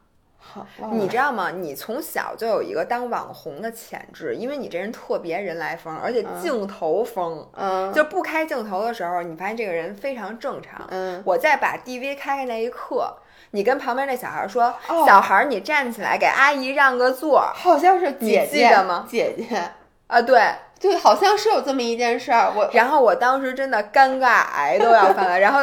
[0.52, 1.52] 好，你知道吗？
[1.52, 7.48] 你从小就有一个当网红的潜质，因为你这人特别人来疯，而且镜头疯。
[7.56, 10.86] 嗯，就不开镜头的时候，你发现这个人非常正常。
[10.90, 13.16] 嗯，我在把 DV 开开那一刻，
[13.52, 17.42] 你跟旁边那小孩说：“哦小孩，你站起来给阿姨让个座。
[17.54, 19.72] 好像是你姐姐记得吗姐姐，”
[20.08, 20.42] 啊，对。
[20.82, 22.50] 对，好像是有这么一件事儿。
[22.56, 25.60] 我然后我当时真的尴尬癌都要犯了，然后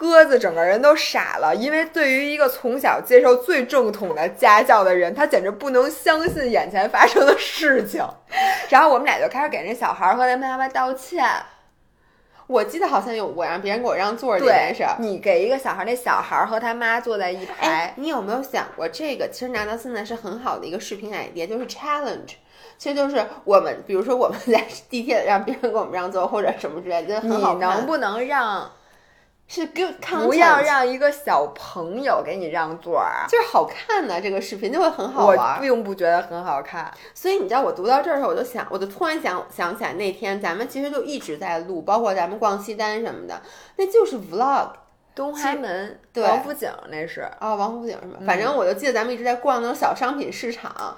[0.00, 8.02] 鸽子整个人都傻了，因为对于一个从小接受最正统的家教的人，他简直不能相信眼前发生的事情。
[8.70, 11.22] 然后我们俩就开始给那小孩和他妈妈道歉。
[12.46, 14.96] 我记得好像有我让别人给我让座这件事儿。
[14.98, 22.36] 你给一个小孩，那小孩和他妈坐在一排哎，，你有没有想过，这个其实拿到现在是很好的一个视频 idea，就是 challenge。
[22.78, 27.76] 其实就是我们，比如说我们在地铁让别人给我们让座或者什么之类的，觉得你很好看。
[27.76, 28.72] 能不能让
[29.52, 33.26] 是 good content，不要让一个小朋友给你让座儿啊？
[33.28, 35.60] 就是好看的这个视频就会很好我玩。
[35.60, 36.88] 并不觉得很好看。
[37.12, 43.42] 所以你知道，我读到这儿的时候，我就想，我就突然想想起来那天咱们其实就一直在录，包括咱们逛西单什么的，
[43.74, 44.68] 那就是 vlog
[45.16, 50.96] 东华门对王府井那是啊、王府井什么，反正我就记得咱们一直在逛那种小商品市场，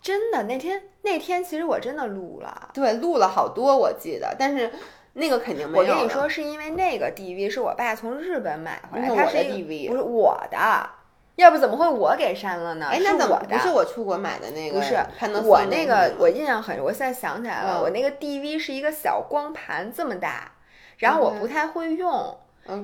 [0.00, 0.44] 真的。
[0.44, 2.70] 那天那天其实我真的录了。
[2.72, 4.72] 对，录了好多我记得，但是
[5.14, 5.84] 那个肯定没有。
[5.84, 10.90] 我跟你说，是因为那个 DV 是我爸从日本买回来，他是我的它是 DV 不是我的，
[11.36, 12.88] 要不怎么会我给删了呢？
[12.90, 14.78] 哎，那怎么不是我出国买的那个？
[14.78, 14.96] 不是
[15.44, 20.52] 我那个，我印象很，我现在想起来了，嗯我那个 DV 是一个小光盘这么大，
[20.98, 22.38] 然后我不太会用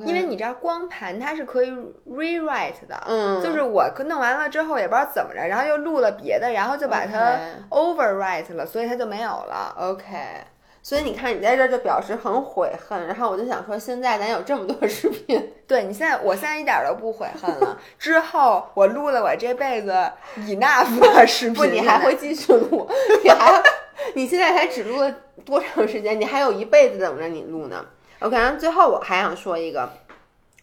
[0.05, 1.71] 因为你知道光盘它是可以
[2.11, 7.39] rewrite 的，嗯，就是我弄完了之后也不知道怎么着，然后又录了别的，然后就把它
[7.71, 9.75] overwrite 了，所以它就没有了。
[9.79, 10.15] OK。
[10.89, 17.79] 所以你看，你在这儿就表示很悔恨，然后我就想说，现在咱有这么多 视频，对你现在，我现在一点都不悔恨了。
[17.99, 19.93] 之后我录了我这辈子
[20.47, 22.89] enough 的视频，不，你还会继续录，
[23.23, 23.63] 你还，
[24.15, 25.15] 你现在才只录了
[25.45, 26.19] 多长时间？
[26.19, 27.85] 你还有一辈子等着你录呢。
[28.21, 29.87] OK，然后最后我还想说一个，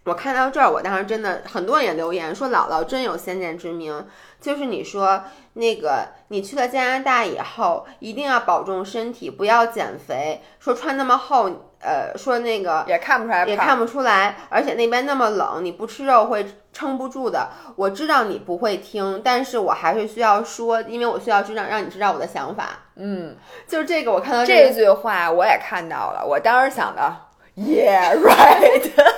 [0.06, 4.06] 我看到这儿，我当时真的很多人也留言说姥姥真有先见之明，
[4.40, 11.50] 就是你说那个你去了加拿大以后一定要保重身体，不要减肥，说穿那么厚，
[11.80, 17.50] 呃，说那个也看不出来也看不出来，而且那边那么冷，你不吃肉会撑不住的。
[17.76, 22.70] 我知道你不会听，但是我还是需要说，因为我需要知道让你知道我的想法。
[22.96, 23.36] 嗯，
[23.68, 27.12] 就是这个，我看到这个句话我也看到了，我当时想的，
[27.58, 28.92] Yeah right，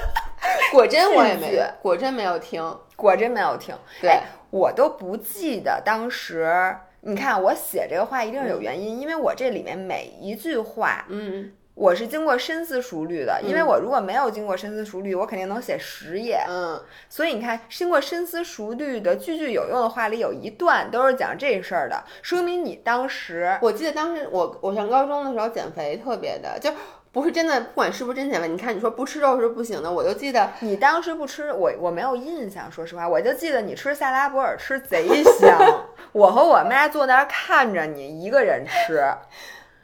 [0.78, 2.78] 果真我也句没，果真没有听。
[2.96, 3.76] 果真没有听。
[4.00, 6.76] 对哎我都不记得当时。
[7.02, 13.40] 你看，我写这个话一定是有原因，因为我这里面每一句话，嗯我是经过深思熟虑的。
[13.44, 16.44] 因为我如果没有经过深思熟虑，我肯定能写十页。
[16.50, 26.72] 嗯，所以你看，经过深思熟虑的句句有用的话里有一段都是讲这事儿的，说明你当时我记得当时我我上高中的时候减肥特别的，就
[27.20, 35.57] 不是真的，不管是不是真减肥，你看你说不吃肉是不行的，我就记得你当时不吃，我我没有印象，说实话，我就记得你吃萨拉伯尔吃贼香，
[36.13, 39.03] 我和我妈坐那儿看着你一个人吃，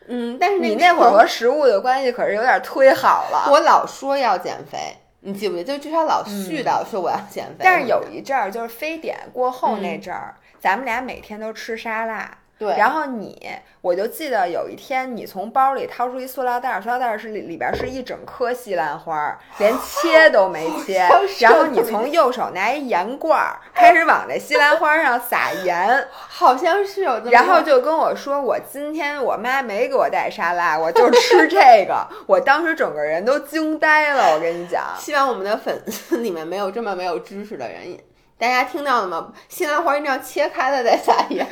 [0.08, 3.50] 嗯，但是你那会儿和食物的关系可是有点忒好了。
[3.52, 5.74] 我老说要减肥，你记不记得？
[5.76, 12.30] 就至少老絮叨说我要减肥，但是有一阵儿就是非典过后那阵儿，咱们俩每天都吃沙拉。
[12.58, 13.50] 对，然后你，
[13.82, 21.08] 我就记得有一天你从包里掏出一塑料袋儿，塑料袋儿是里里边是一整颗西兰花儿，连切都没切
[21.42, 32.08] 然后你从右手拿一盐罐儿，开始往这西兰花上撒盐， 好像是有然后就跟我说，我今天我妈没给我带沙拉，我就吃这个。
[32.28, 34.84] 我当时整个人都惊呆了，我跟你讲。
[34.98, 37.98] 希望我们的粉丝里面没有这么没有知识的人。
[38.38, 39.32] 大家听到了吗？
[39.48, 41.48] 西兰花一定要切开了再撒盐，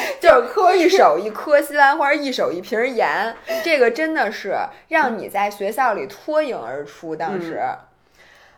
[0.20, 4.56] 就是磕一手一颗西兰花，一手一瓶盐，这个真的是
[4.88, 7.14] 让你在学校里脱颖而出。
[7.14, 7.60] 当时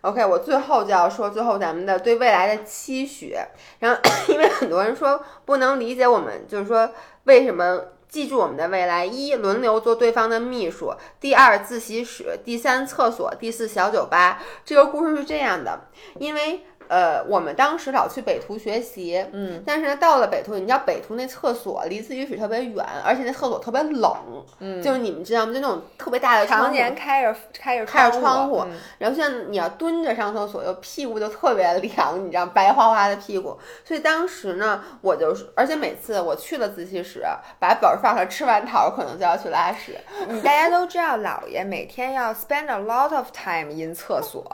[0.00, 3.36] ，OK，我最后就要说最后咱们的对未来的期许。
[3.80, 4.00] 然后，
[4.32, 6.90] 因为很多人说不能理解我们，就是说
[7.24, 14.42] 为什么记住我们的未来：一、轮流做对方的秘书；第二，自习室；第三，厕所；第四，小酒吧。
[14.64, 15.88] 这个故事是这样的，
[16.18, 16.64] 因为。
[16.90, 24.12] 呃，我们当时老去北图学习，嗯，但是呢，到了北图，你知道北图那厕所离自习室特别远，而且那厕所特别冷，
[24.58, 25.52] 嗯就是你们知道吗？
[25.54, 33.56] 就那种特别大的窗户常年开着开着开着窗户嗯然后现在你要蹲着上厕所，又屁股就特别凉，你知道白花花的屁股。
[33.84, 37.22] 所以当时呢，我就是，而且每次我去了自习室，
[37.60, 39.96] 把本儿放上，吃完桃可能就要去拉屎。
[40.28, 44.44] 你大家都知道，姥爷每天要 spend a lot of time in 厕所，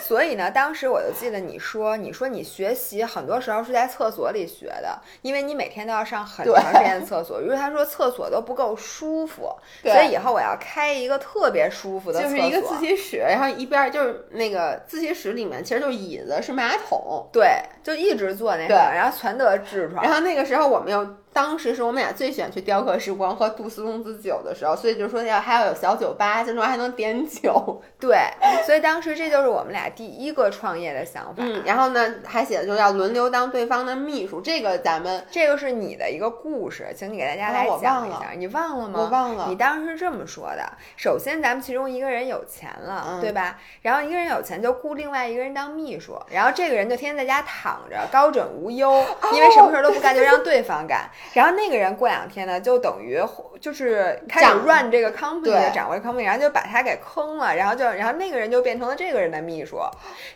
[0.00, 7.40] 所以呢，当时我就记得你说，你说你学习很多时候是在厕所里学的，因为你每天都要上很长时间的厕所。
[7.40, 9.50] 于是他说厕所都不够舒服，
[9.82, 17.28] 所以以后我要开一个特别舒服的厕所，就是一个自习室，然后一边儿就是那个自习室里面其实就是椅子，是马桶。
[17.32, 20.04] 对，就一直坐那对个，然后全得痔疮。
[20.04, 21.04] 然后那个时候我们又
[21.34, 27.82] 当时是我们俩最喜欢去雕刻时光喝杜斯公子酒的时候，所以就说要还要有小酒吧，听说还能点酒。
[27.98, 28.16] 对，
[28.64, 31.42] 所以当时这就是我们俩第一个创业的想法。
[31.44, 38.30] 嗯，然后呢，还写的就是要轮流当对方的秘书，这个咱们这个是你的一个故事，请你给大家来讲一下。
[38.36, 39.00] 你忘了吗？
[39.00, 39.46] 我忘了。
[39.48, 40.62] 你当时是这么说的：
[40.96, 43.58] 首先，咱们其中一个人有钱了，对吧？
[43.82, 51.10] 然后一个人有钱就雇另外一个人当秘书，然后这个人就天天在家躺着，高枕无忧，因为什么事儿都不干，就让对方干。
[51.32, 53.20] 然后那个人过两天呢，就等于
[53.60, 59.80] 就是开始 run 这个 company，掌握 company，然后就把他给坑了，然后就然后那个人就变成了这个人的秘书。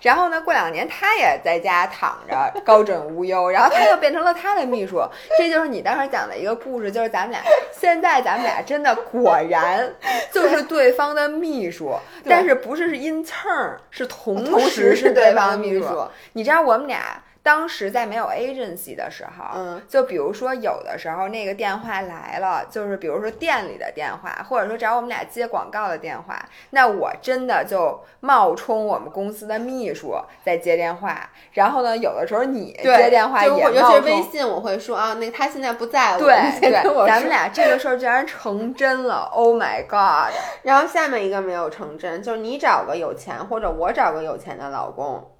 [0.02, 5.00] 然后呢，过两年他也在家躺着，高枕无忧，然后他又变成了他的秘书。
[5.38, 7.40] 这就是你当时讲的一个故事，就是咱们俩
[7.72, 9.92] 现在咱们俩真的果然
[10.32, 16.08] 就是对方的秘书，但是不是是 intern，是同时是对方的秘书。
[16.32, 17.22] 你知道我们俩。
[17.42, 30.14] 当时在没有 agency 的时候，嗯，就比如说有的时候那个电话来了，就是比如说店里的电话，或者说找我们俩接广告的电话，那我真的就冒充我们公司的秘书
[30.44, 31.30] 在接电话。
[31.52, 36.70] 然后呢，有的时候你接电话也尤其是微信，我会说啊，那他现在不在，对对，
[37.06, 40.34] 咱们俩这个事儿居然成真了，Oh my god！
[40.62, 45.30] 然后下面一个没有成真，就是你找个有钱，或者我找个有钱的老公。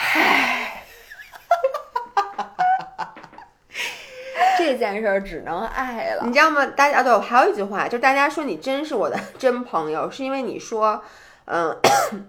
[0.00, 0.37] 唉，
[4.68, 6.66] 这件事儿只能爱了，你知道吗？
[6.66, 11.02] 大家对，还有一句话，就大家说你真是我的 真朋友，是因为你说，
[11.46, 11.76] 嗯，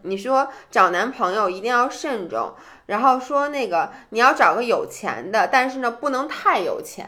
[0.03, 2.53] 你说找男朋友一定要慎重，
[2.85, 7.07] 然后说那个你要找个有钱的，但是呢不能太有钱。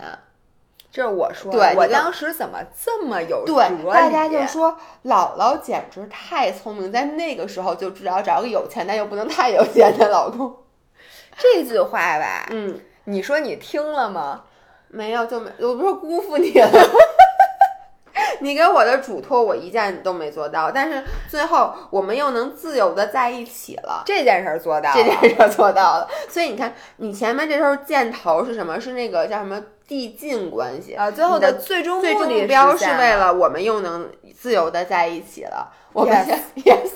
[0.92, 3.64] 这是我说，对我当时怎么这么有对，
[3.94, 10.54] 大家就说姥姥简直太聪明，在那个时候就知道找个有钱但又不能太有钱的老公。
[11.40, 14.44] 这句话吧，嗯，你说你听了吗？
[14.92, 16.70] 没有，就没，我不是辜负你了。
[18.42, 24.04] 你给我的嘱托，我一件都没做到，但是最后我们又能自由的在一起了。
[24.06, 26.08] 这件事儿做到，这件事儿做到了。
[26.28, 28.80] 所以你看，你前面这时候箭头是什么？
[28.82, 31.10] 是那个叫什么递进关系啊？
[31.12, 35.72] 最后的最终最终目标是为了我们又能自由的在一起了。
[35.94, 36.16] 我们
[36.66, 36.92] yes，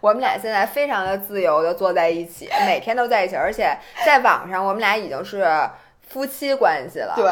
[0.00, 5.44] 我们俩现在非常的自由的坐在一起，每天都在一起，而且在网上我们俩已经是
[6.14, 7.14] 夫妻关系了。
[7.16, 7.24] 对。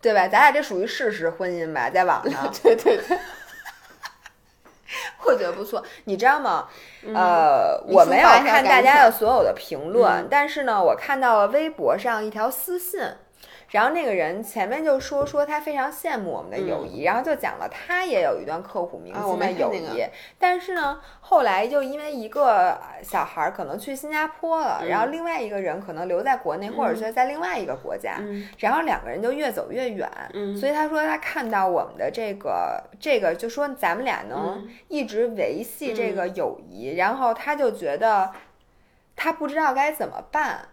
[0.00, 0.28] 对吧？
[0.28, 2.52] 咱俩这属于事实婚姻吧，在网上。
[2.62, 3.18] 对 对对，
[5.24, 5.82] 我觉得不错。
[6.04, 6.68] 你知道吗？
[7.06, 13.00] 呃，我没有看大家的所有的评论，但是呢，我看到了微博上一条私信。
[13.70, 20.04] 然后那个人前面就说说他非常羡慕我们的友谊，然后就讲了他也有一段刻骨铭心的友谊。
[20.38, 28.20] 但是呢，后来就因为一个小孩可能去新加坡了，然后另外一个人可能留在国内，或者是在另外一个国家，
[28.58, 30.08] 然后两个人就越走越远。
[30.56, 38.30] 所以他说他看到我们的这个这个，就说咱们俩能一直维系这个友谊，然后他就觉得
[39.16, 40.68] 他不知道该怎么办。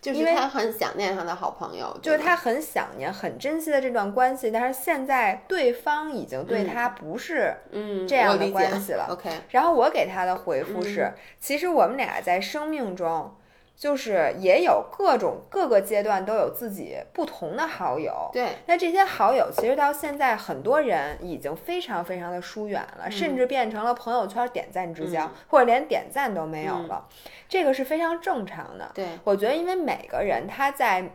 [0.00, 9.06] 就是他很想念他的好朋友，就是他很想念、很珍惜的这段关系，但是现在对方已经对他不是嗯这样的关系了。
[9.10, 13.34] OK，然后我给他的回复是：其实我们俩在生命中。
[13.78, 18.48] 就是也有各种各个阶段都有自己不同的好友，对。
[18.66, 27.06] 那这些好友其实到现在很多人已经非常非常的疏远了，甚至变成了朋友圈点赞之交，或者连点赞都没有了，
[27.48, 28.90] 这个是非常正常的。
[28.92, 31.12] 对，我觉得因为每个人他在，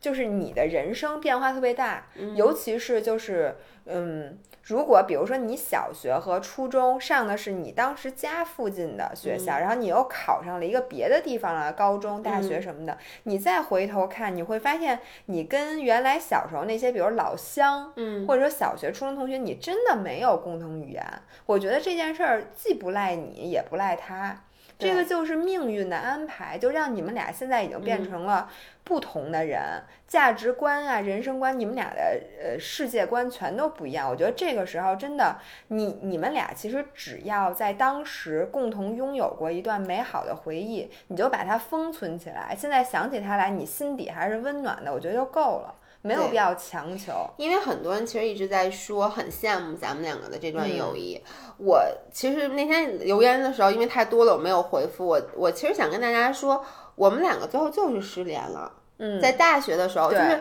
[0.00, 4.38] 就是你的人生变化特别大，尤其是就是嗯。
[4.68, 21.06] 如果比如说你小学和初中上的是你当时家附近的学校，然后你又考上了一个别的地方的高中、大学什么的，你再回头看，你会发现你跟原来小时候那些，比如老乡，嗯，或者说小学、初中同学，你真的没有共同语言。
[21.46, 24.42] 我觉得这件事儿既不赖你，也不赖他。
[24.78, 28.48] 这个就是命运的安排，就让你们俩现在已经变成了
[28.84, 34.06] 不同的人，价值观啊、人生观，你们俩的呃世界观全都不一样。
[34.08, 42.54] 我觉得这个时候真的，你你们俩其实只要在当时共同拥有过一段美好的回忆，你就把它封存起来。
[42.54, 45.74] 现在想起它来，你心底还是温暖的，我觉得就够了。
[46.06, 51.20] 没有必要强求，因为很多人其实一直在说很羡慕咱们两个的这段友谊。
[51.58, 51.82] 我
[52.12, 55.06] 其实那天留言的时候，因为太多了，我没有回复。
[55.06, 58.72] 我我其实想跟大家说，我们两个最后就是失联了。
[58.98, 60.40] 嗯，在大学的时候，就是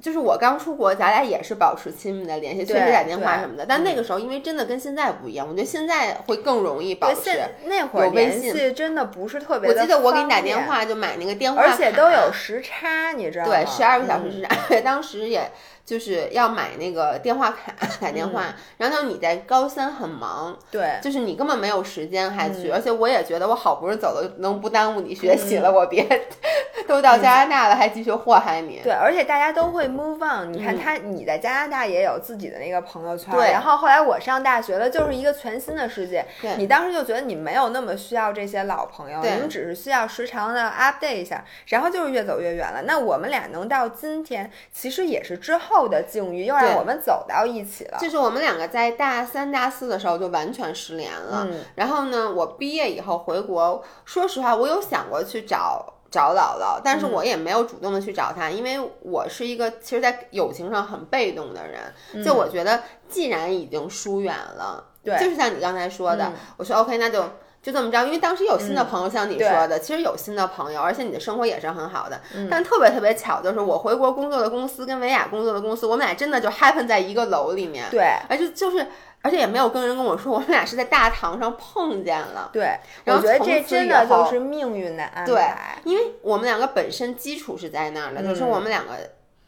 [0.00, 3.64] 就是我刚出国，咱俩也是保持亲密的联系，确实打电话什么的。
[3.66, 7.30] 但那个时候，因为真的跟现在不一样，我觉得现在会更容易保持。
[7.64, 9.70] 那会儿联系真的不是特别。
[9.70, 13.50] 我记得我给你打电话就买那个电话而且都有时差，你知道吗？
[13.50, 14.80] 对，十二个小时时差。
[14.84, 15.50] 当时也。
[15.86, 26.04] 就是要买那个电话卡打电话，然后你在高三很忙，对，就是你根本没有时间还去，而且我也觉得我好不容易走了，能不耽误你学习了，我别
[26.88, 28.80] 都到加拿大了还继续祸害你。
[28.82, 30.52] 对，而且大家都会 move on。
[30.52, 33.52] 你看他，你在加拿大也有自己的那个朋友圈，对。
[33.52, 36.24] 然后后来我上大学了，就是一个全新的世界。
[36.42, 42.82] 对你当时就觉得你没有那么需要这些老朋友，你们只是需要时常的 update 一下，然后就是越走越远了。
[42.82, 46.44] 那我们俩能到今天，其实也是之后的境遇。
[46.46, 51.48] 又让我们走到一起了，就是我们两个在大三、大四的时候就完全失联了。
[51.74, 62.24] 然后呢，我毕业以后回国，说实话，我有想过去找找姥姥，但是我也没有主动的去找她，因为我是一个其实，在友情上很被动的人。
[62.24, 67.24] 就我觉得，既然已经疏远了，对，就是像你刚才说的，我说 OK，那就。
[67.66, 72.20] 就这么着，因为当时有新的朋友，像你说的，其实有新的朋友，而且你的生活也是很好的。
[72.48, 77.86] 但特别特别巧，就是我回国工作的公司跟维亚工作的公司，我们俩真的就 happen 在一个楼里面。
[77.90, 78.86] 对，而且就是，
[79.20, 82.50] 而且也没有跟人跟我说，我们俩是在大堂上碰见了。
[82.52, 85.26] 对，我觉得这真的就是命运的安排。
[85.26, 88.92] 对，因为我们两个本身基础是在那儿的，就是我们两个。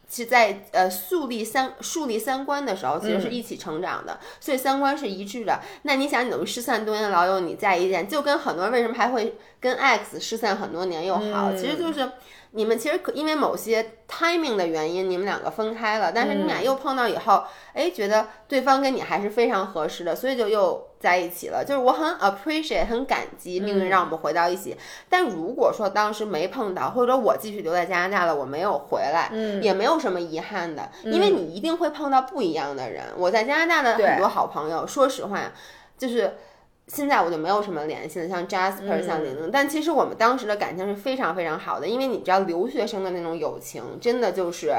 [0.09, 5.61] 其实在呃树立三树立三观的时候，其实是一起成长的，所以三观是一致的。
[5.83, 12.11] 那你想，你等于失散多年老友，你再一见，就跟很多人为什么还会跟 X 失散很多年又好，其实就是。
[12.51, 17.43] 你们其实可因为某些 timing 的原因，你们两个分开了，但是你们俩又碰到以后，
[17.73, 21.63] 哎，觉得对方跟你还是非常合适的，所以就又在一起了。
[21.63, 24.75] 就是我很 appreciate，很感激命运让我们回到一起。
[25.07, 33.03] 但如果说当时没碰到，或者我继续留在加拿大了，我没有回来，嗯，也没有什么遗憾的，因为你一定会碰到不一样的人。
[33.15, 35.51] 我在加拿大的很多好朋友，说实话，
[35.97, 36.35] 就是。
[36.89, 44.73] 现在我就没有什么联系了，像 Jasper，像玲玲，但其实我们当时的感情是非常非常好的，因为你知道留学生的那种友情，真的就是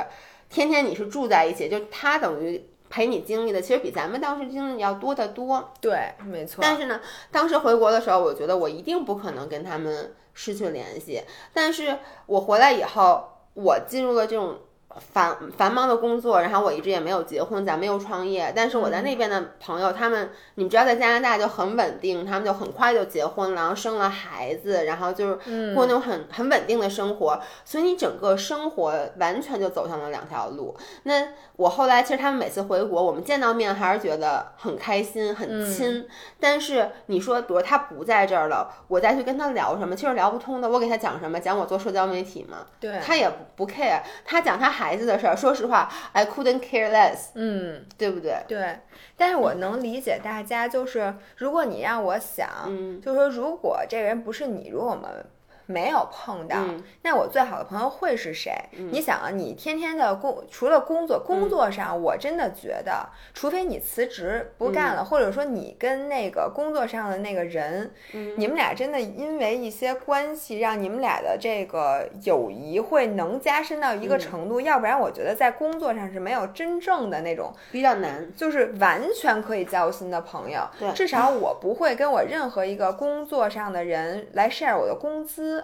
[0.49, 5.73] 天天你是住在一起，就他等于陪你经历的，其实比咱们当时经历要多得多。
[5.81, 6.59] 对，没错。
[6.61, 7.01] 但是呢，
[7.31, 11.23] 当时回国的时候，我觉得我一定不可能跟他们失去联系。
[11.55, 14.59] 但是我回来以后，我进入了这种。
[14.99, 18.53] 繁繁忙的工作，然后我一直也没有结婚，咱们又创业。
[18.57, 27.41] 但是我在那边的朋友，他们你们知道，在加拿大就很稳定，他们就很快就结婚，然后生了孩子，然后就是过那种很很稳定的生活。
[27.65, 30.77] 所以你整个生活完全就走向了两条路。
[31.05, 36.09] 那我后来其实他们每次回国，我们见到面还是觉得很开心、很亲。
[36.41, 40.69] 但是你说，比如他不在这儿了，我再去跟他聊什么，其实聊不通的。
[40.69, 41.39] 我给他讲什么？
[41.39, 42.67] 讲我做社交媒体嘛？
[42.81, 44.01] 对，他也不 care。
[44.25, 44.80] 他讲他。
[44.81, 47.29] 孩子的事儿，说实话，I couldn't care less。
[47.35, 48.43] 嗯，对不对？
[48.49, 48.79] 对，
[49.15, 55.27] 但是我能理解大家，就是如果你让我想，嗯，就是说，如果这个人不是你，如果我们。
[55.71, 56.57] 没有碰到，
[57.03, 58.53] 那我最好的朋友会是谁？
[58.73, 67.91] 你想啊，你天天的工，除了工作，工作上我真的觉得，除非你辞职不干了，或者说你跟那个工作上的那个人，
[68.37, 80.61] 你们俩真的因为一些关系，让你们俩的这个友谊会能加深到一个程度，要不然我觉得在工作上是没有真正的那种比较难，就是完全可以交心的朋友。
[80.95, 85.60] 至少我不会跟我任何一个工作上的人来 share 我的工资。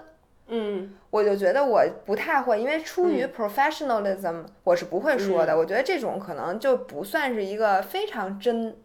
[0.48, 5.56] 嗯，我就觉得我不太会，因为出于 professionalism，我是不会说的。
[5.56, 8.76] 我觉得这种可能就不算是一个非常真，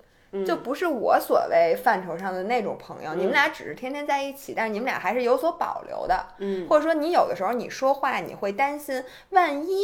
[0.46, 3.14] 就不是我所谓范畴上的那种朋友。
[3.14, 6.26] 你们俩只是天天在一起，但是你们俩还是有所保留的。
[6.40, 9.78] 嗯，或者说你有的时候你说话，你会担心，万一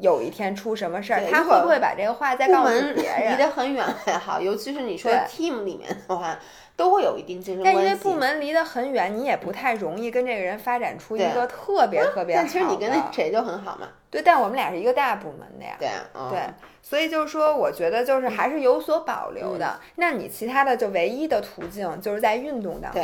[0.00, 3.32] 有一天出什么事儿，他会不会把这个话再告诉别人？
[3.32, 6.38] 离得很远还好，尤其是你说 team 里面的话。
[6.76, 12.46] 都会有一定竞争关系，但因为部门离得很远，你也不太容易跟这个人发展出一个特别特别好的。
[12.46, 13.88] 但其实你跟那谁就很好嘛。
[14.10, 15.76] 对，但我们俩是一个大部门的呀。
[15.78, 15.88] 对，
[16.30, 16.40] 对，
[16.82, 19.80] 所以就是说，我觉得就是还是有所保留的。
[19.96, 23.02] 那你其他的就唯一的途径就是在运动当中。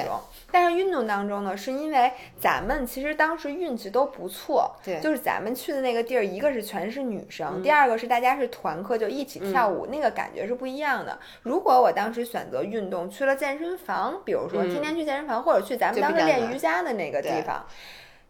[0.51, 4.75] 但是运动当中呢，是因为咱们其实当时运气都不错。
[4.85, 4.99] 对。
[5.01, 11.19] 就是咱们去的那个地儿，一个是全是女生，第二个是大家是团课，就一起跳舞，那个感觉是不一样的。
[11.43, 17.67] 如果我当时选择运动，去了健身房，比如说天天去健身房，或者去咱们当时练瑜伽的那个地方。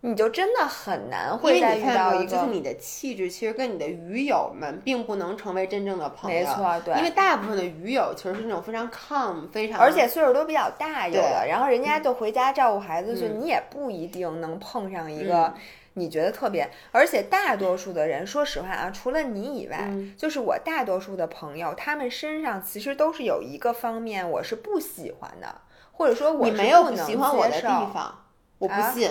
[0.00, 6.38] 你就真的很难会再遇到一个就是你的气质，其实跟你的鱼友们并不能成为真正的朋友。
[6.38, 15.54] 没错，对，因为大部分的鱼友其实是那种非常 calm、非常而且岁数都比较大，有的，对然后人家就回家照顾孩子去，嗯你也不一定能碰上一个嗯
[15.94, 16.70] 你觉得特别。
[16.92, 28.26] 而且大多数的人，说实话啊，除了你以外，嗯就是我大多数的朋友，他们身上其实都是有一个方面我是不喜欢的，或者说我你没有不喜欢我的地方，
[28.58, 29.10] 我不啊信。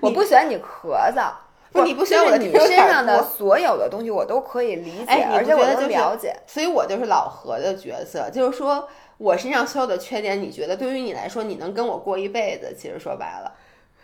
[0.00, 1.30] 我不喜欢你咳嗽。
[1.72, 6.36] 不你不喜欢我的你身上的所有的东西，我都可以理解，哎而且我都不觉得就是了解。
[6.44, 8.88] 所以我就是老何的角色，就是说
[9.18, 12.74] 我身上所有的缺点，你觉得对于你来说，你能跟我过一辈子？
[12.76, 13.52] 其实说白了，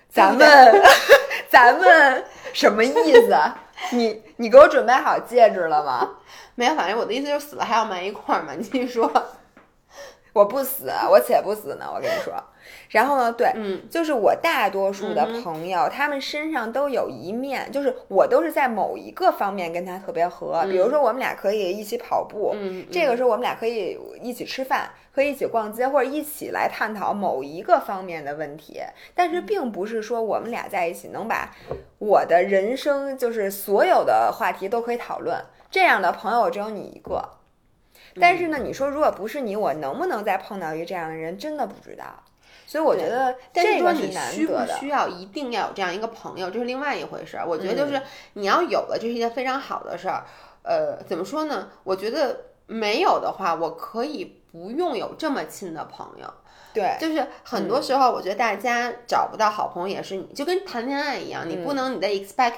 [0.08, 0.80] 咱们
[1.50, 2.92] 咱们什么意
[3.26, 3.36] 思？
[3.90, 6.08] 你你给我准备好戒指了吗？
[6.54, 8.52] 没有，反正我的意思就是死了还要埋一块儿嘛。
[8.56, 9.10] 你继续说。
[10.36, 11.86] 我不死，我且不死呢。
[11.94, 12.34] 我跟你说，
[12.90, 20.62] 然后呢，对，嗯，就是我大多数的朋友，他们身上都有一面，就是我都是在某一个方面跟他特别合。
[20.64, 28.82] 比如说，我们俩可以一起跑步，嗯，这个时候我们俩可以一起吃饭，可以一起逛街，或者一起来探讨某一个方面的问题。
[29.14, 31.50] 但是，并不是说我们俩在一起能把
[31.98, 35.42] 我的人生就是所有的话题都可以讨论。
[35.70, 37.26] 这样的朋友只有你一个。
[38.20, 42.04] 但是呢，你说如果不是你，我能不能再碰到一个这样的人，真的不知道。
[42.66, 44.54] 所以我觉得但是说你需不。
[44.80, 47.46] 需要一定要有这样一个朋友，这是另外一回事儿。
[47.46, 48.02] 我觉得嗯就是
[48.32, 50.24] 你要有了，这是一件非常好的事儿。
[50.62, 51.68] 呃，怎么说呢？
[51.84, 56.26] 我觉得没有的话，我可以不用有这么亲的朋友。
[56.76, 62.52] 对，就是很多时候，我觉得大家找不到好朋友，也是你就跟谈恋爱一样，你不能你的 expect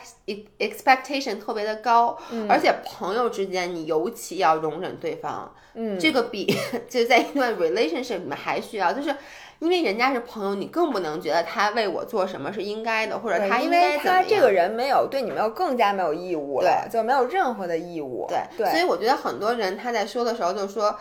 [0.59, 6.53] expectation 特别的高，而且朋友之间你尤其要容忍对方，嗯，这个比
[6.91, 9.15] 就在一段 relationship 里面还需要，就是
[9.61, 13.99] 因为人家是朋友，你更不能觉得他为我做什么是应该的，或者他因他应该为。
[13.99, 18.27] 他这个人没有对你没有更加没有义务了，就没有任何的义务。
[18.29, 20.99] 对，对，所以我觉得很多人他在说的时候就说。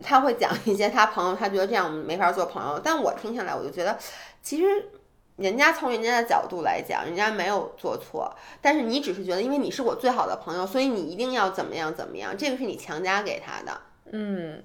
[0.00, 3.98] 他会讲一些他朋友，他觉得这样没法做朋友，但我听下来，我就觉得，
[4.42, 4.90] 其实
[5.36, 13.80] 人家从人家的角度来讲，人家没有做错，但是你只是觉得，因为你是我最好的朋友，所以你一定要怎么样怎么样，这个是你强加给他的。
[14.12, 14.62] 嗯，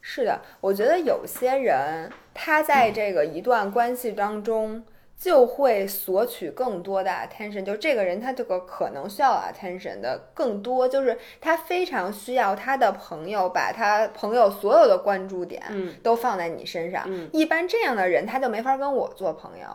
[0.00, 4.84] 是的，我觉得有些人他在这个一段关系当中。
[5.22, 17.04] 就会索取更多的 attention，就这个人他这个可能需要 attention 的更多，就是他非常需要他的朋友把他朋友所有的关注点嗯都放在你身上。
[17.06, 19.66] 嗯一般这样的人他就没法跟我做朋友。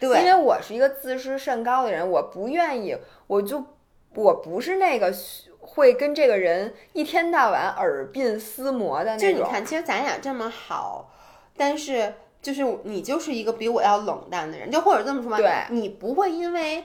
[0.00, 3.62] 对，因为我是一个自视甚高的人，我不愿意，我就
[4.14, 5.12] 我不是那个
[5.60, 9.32] 会跟这个人一天到晚耳鬓厮磨的那种。
[9.32, 11.10] 就你看，其实咱俩这么好，
[11.58, 16.84] 但是就是你就是一个比我要冷淡的人，就或者这么说吧，对你不会因为。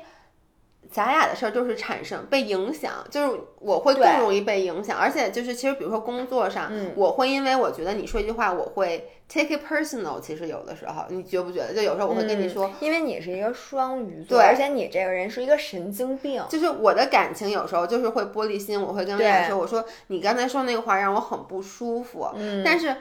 [0.92, 10.20] 咱俩的事儿就是产生被影响，就是我会更容易被影响，而且就是其实比如说工作上，嗯我会因为我觉得你说一句话，我会 take it personal。
[10.20, 11.74] 其实有的时候，你觉不觉得？
[11.74, 16.44] 就有时候我会跟你说，嗯因为你是一个双鱼座，对而且你这个人是一个神经病。
[16.48, 22.96] 就是我的感情有时候就是会玻璃心，我会跟薇娅对说，我说你刚才说那个话让我很不舒服，嗯，但是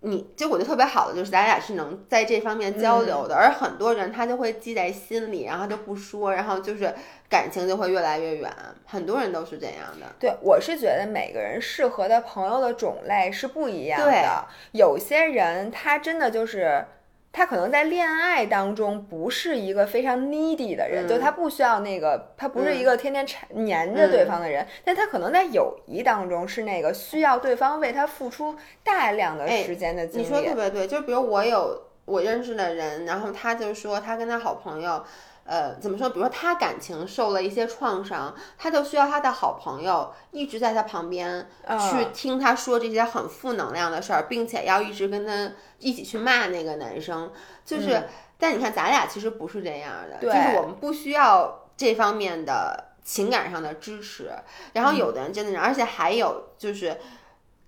[0.00, 6.94] 你就我觉得特别好的就是咱俩是能在这方面交流嗯的，而很多人他就会记在心里，然后就不说，然后就是
[7.28, 8.52] 感情就会越来越远，
[8.86, 10.06] 很多人都是这样的。
[10.18, 14.44] 对，我是觉得每个人适合的朋友的种类是不一样对的。
[14.72, 16.84] 有些人他真的就是。
[17.32, 30.24] 他可能在恋爱当中不是一个非常 needy 的人，嗯就他不需要那个，他不是一个天天缠黏着对方的人，但他可能在友谊当中是那个需要对方为他付出大量的哎时间的精你。
[30.24, 35.04] 说得特别对，就比如我有我认识的人，然后他就说他跟他好朋友。
[35.48, 36.10] 呃，怎么说？
[36.10, 47.32] 比如说他感情受了一些创伤，他就需要他的好朋友一直在他旁边，嗯去听他说这些很负能量的事儿，并且要一直跟他一起去骂那个男生。
[47.64, 48.04] 就是，
[48.38, 54.30] 但你看咱俩其实不是这样的，就是我们不需要这方面的情感上的支持。
[54.74, 56.94] 然后有的人真的是，而且还有就是。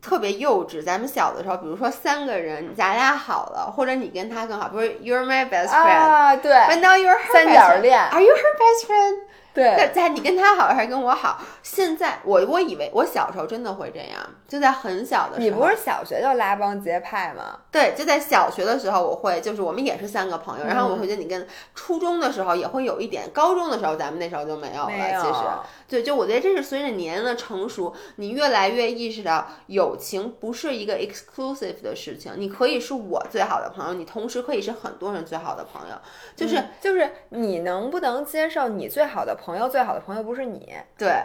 [0.03, 0.83] 特别幼稚。
[0.83, 7.81] 咱们小的时候，比如说三个人，咱俩好了，或者你跟他更好，不是 You're my best friend，、啊，对，but now you're her 三 best 角 friend.
[7.81, 9.17] 恋 Are you her best friend？
[9.53, 11.41] 对，在在你跟他好还是跟我好？
[11.61, 15.41] 现在我我以为我小时候真的会这样，就在很小的时候。
[15.41, 17.59] 你不是小学就拉帮结派吗？
[17.73, 25.23] 对，就在小学的时候，我会就是我们也是三个朋友，然后我会觉得你跟初中的时候也会有一点，高中的时候咱们那时候就没有了。
[25.23, 25.45] 其实，
[25.89, 35.95] 对，就我觉得这是随着年龄的成熟，你越来越意识到友情不是一个 exclusive 的事情，你可以是我最好的朋友，你同时可以是很多人最好的朋友，
[36.35, 39.37] 就是就是你能不能接受你最好的。
[39.41, 41.23] 朋友最好的朋友不是你，对，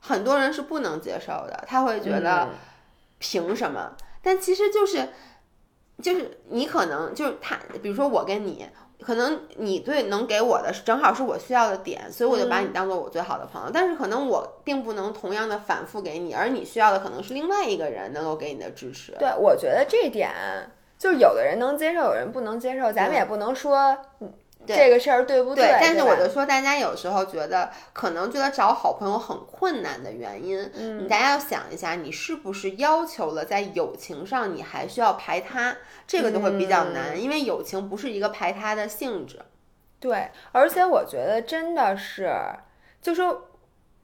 [0.00, 2.48] 很多人是不能接受的，他会觉得
[3.18, 3.92] 凭什么？
[4.22, 5.08] 但其实就是，
[6.02, 8.66] 就是你可能就是他，比如说我跟你，
[9.00, 13.70] 可能你对能给我的是正好是我需要的点，所以我就把你当做我最好的朋友。
[13.72, 19.12] 但是可能我并不能同样的反复给你，而你需要的可能是另外一个人能够给你的支持。
[19.18, 20.30] 对，我觉得这点
[20.98, 23.96] 就是有的人能接受，有人不能接受，咱们也不能说。
[24.66, 25.76] 这个事儿对不对？
[25.80, 35.76] 但是我就说，大家有时候觉得可能觉得找好朋友很困难的原因，嗯，大家要想一下，你是不是要求了在友情上你还需要排他？
[36.06, 39.40] 这个就会比较难，因为友情不是一个排他的性质。
[39.98, 42.32] 对，而且我觉得真的是，
[43.00, 43.48] 就说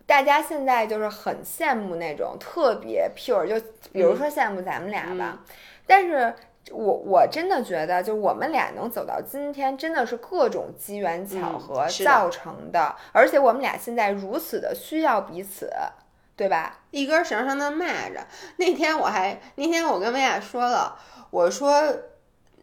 [0.07, 5.39] 大家现在就是很羡慕那种特别 pure，就比如说羡慕咱们俩吧，
[5.87, 6.35] 但是。
[6.73, 12.95] 我我真的觉得，就我们俩能走到今天，真的是各种机缘巧合造成的。
[13.13, 15.71] 而且我们俩现在如此的需要彼此，
[16.37, 16.81] 对吧？
[16.91, 18.21] 一根绳上的蚂蚱。
[18.57, 20.97] 那天我还那天我跟薇娅说了，
[21.31, 21.83] 我说。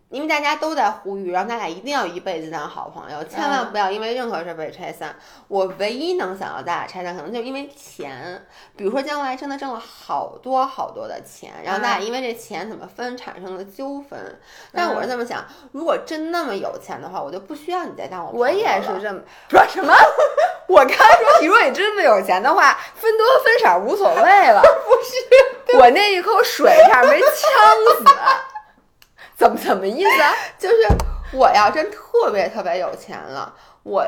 [0.10, 5.16] 因为大家都在呼吁，让咱俩一定要一辈子当好朋友，千万不要因为任何事被拆散。
[5.48, 8.46] 我唯一能想到咱俩拆散，可能就是因为钱。
[8.78, 14.40] 比如说将来真的挣了好多好多的钱，然后咱俩因为这钱怎么分产生了纠纷。
[14.72, 19.94] 但我是这么想，如果真那么有钱的话，我就不需要你再当我朋友我也是这么说什么？
[20.70, 24.62] 我刚才说，你说你真的有钱的话，分多分少无所谓了。
[24.86, 27.30] 不是，我那一口水差点没呛
[28.00, 28.06] 死。
[29.36, 30.34] 怎么怎么意思啊？
[30.58, 30.76] 就是
[31.34, 34.06] 我要真特别特别有钱了，我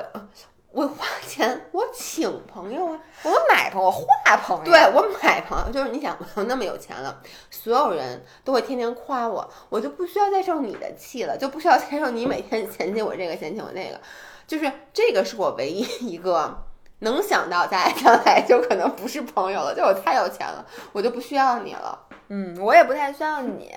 [0.71, 7.19] 我花钱我请朋友啊，我买朋友，我画朋友，对我买朋友，就是你想我那么有钱了，
[7.49, 13.99] 所有人都会天天夸我，我就不需要再受你的气了，就不需要再受你每天嫌弃我这个嫌弃我那个，
[14.45, 16.63] 就是这个是我唯一一个
[16.99, 22.07] 能想到咱俩将来就可能不是朋友了，就我太有钱了，我就不需要你了。
[22.30, 23.73] 嗯，我也不太需要你，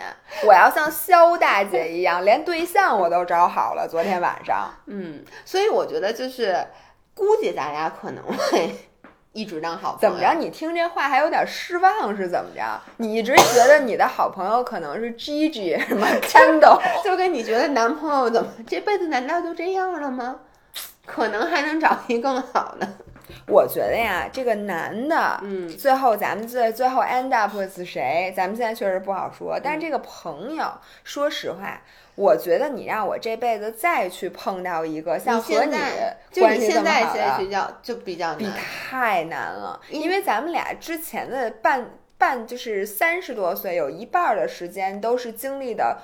[0.47, 3.87] 我要像肖大姐一样，连对象我都找好了。
[3.89, 6.67] 昨天晚上，嗯，所以我觉得就是，
[7.15, 8.75] 估计咱俩可能会
[9.33, 9.99] 一直当好朋友。
[10.01, 10.35] 怎么着？
[10.39, 12.63] 你听这话还有点失望是怎么着？
[12.97, 20.37] 你一直觉得你的好朋友可能是 Gigi 什么 Candle， 就跟你觉得男朋友怎么这辈子难道就这样了吗？
[21.07, 22.89] 可能还能找一更好的。
[23.51, 29.59] 我觉得呀，这个男的，嗯，最后咱们最最后 end up with 谁，咱们现在确实不好说。
[29.63, 30.73] 但是这个朋友，
[31.03, 31.83] 说实话，
[32.15, 35.77] 我觉得你让我这辈子再去碰到一个像和你
[36.41, 39.81] 关系这么好的，比较就比较比太难了。
[39.91, 45.99] 因为咱们俩之前的半半就是三十多岁，有一半的时间都是经历的，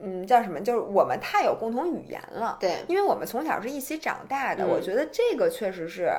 [0.00, 0.60] 嗯，叫什么？
[0.60, 2.56] 就是我们太有共同语言了。
[2.58, 6.10] 对，因为我们从小是一起长大的，我觉得这个确实是。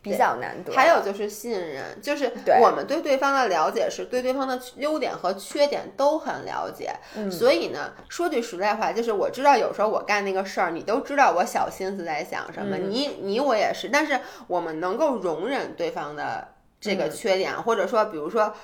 [0.00, 2.32] 比较难得，还有就是信任，就是
[2.62, 6.94] 我们对对方的了解是对对方的优点和缺点都很了解，
[7.30, 16.48] 所以呢，说句实在话，就是我知道有时候我干那个事儿，你都知道我小心思在想什么，你你我也是，但是我们能够容忍对方的
[16.80, 18.54] 这个缺点，或者说，比如说。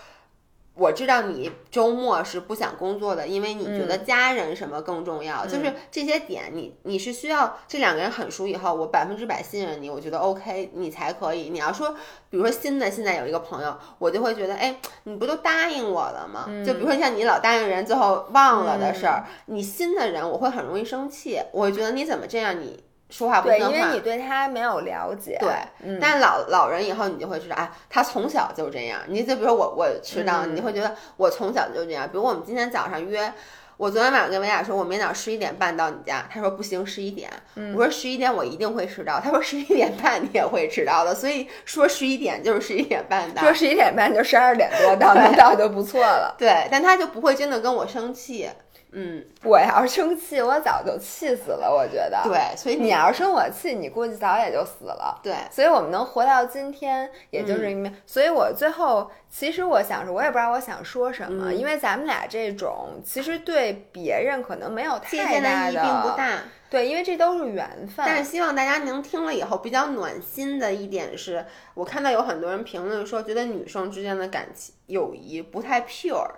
[0.75, 11.49] 我知道你周末是不想工作的，因为你觉得家人什么更重要，就是这些点，你你是需要这两个人很熟以后，我百分之百信任你，我觉得 OK，你才可以。
[11.51, 11.95] 你要说，
[12.29, 16.47] 比如说新的现在有一个朋友，我就会觉得，哎，你不都答应我了吗？
[16.67, 22.83] 就比如说像你老答应人，最后忘了的事儿，你新的人我会很容易生气，我觉得你怎么这样，你。
[23.15, 25.39] 说话不听话，对，因为你对他没有了解。
[25.39, 28.99] 对，但老老人以后你就会知道，哎，他从小就这样。
[29.07, 32.09] 你就比如说我，我迟到，你会觉得我从小就这样。
[32.09, 33.33] 比如我们今天早上约，
[33.77, 37.31] 我昨天晚上跟维亚说，我明早十一点半到你家，他说不行，十一点。
[37.77, 41.15] 我说十一点我一定会迟到，他说十一点半你也会迟到的。
[41.15, 46.35] 所以说十一点就是十一点半到，说十一点半就十二点多到，能到就不错了。
[46.37, 48.51] 对，但他就不会真的跟我生气。
[48.97, 51.69] 嗯，我要是生气，我早就气死了。
[51.69, 55.19] 我觉得，对，所以你要是生我气，你估计早也就死了。
[55.21, 66.39] 对，所以我们能活到今天，也就是因为，所以我最后其实我想说，我也不知道我想说什么，因为咱们俩这种其实对别人可能没有太大的并不大。
[66.71, 68.05] 对，因为这都是缘分。
[68.07, 76.31] 但是希望大家能听了以后比较暖心的一点是，我看到有很多人评论说，觉得女生之间的感情友谊不太 pure。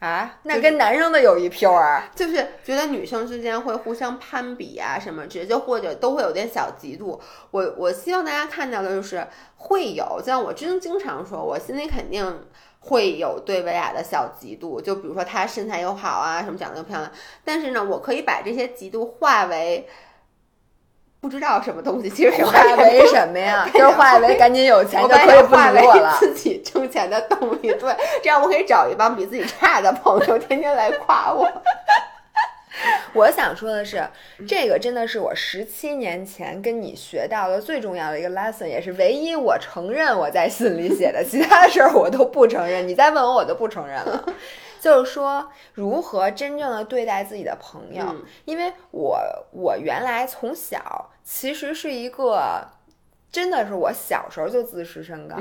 [0.00, 2.34] 啊，那跟男生的友谊 pure，就是
[2.64, 7.20] 觉得女生之间会互相攀比啊什么，直接或者都会有点小嫉妒。
[7.50, 9.26] 我我希望大家看到的就是
[9.56, 12.46] 会有，像我真经常说，我心里肯定
[12.80, 14.80] 会有对薇娅的小嫉妒。
[14.80, 17.12] 就比如说她身材又好啊，什么长得又漂亮，
[17.44, 19.86] 但是呢，我可以把这些嫉妒化为。
[21.20, 23.68] 不知道什么东西，其实 化为什么呀？
[23.72, 26.16] 就是化为赶紧有钱就可以不理我了。
[26.18, 31.46] 自己挣钱的动力，对，这样我可以找一帮比自己差的朋友，天天来夸我。
[33.12, 34.08] 我想说的是，
[34.48, 42.88] 这个真的是我十七年前跟你学到的最重要的一个 lesson，也是唯一我承认我在信里写的，其他的事儿我都不承认。
[42.88, 44.24] 你再问我，我都不承认了。
[44.80, 48.02] 就是说，如何真正的对待自己的朋友？
[48.46, 49.20] 因为我
[49.52, 52.66] 我原来从小其实是一个。
[53.32, 55.36] 真的是我小时候就自视甚高，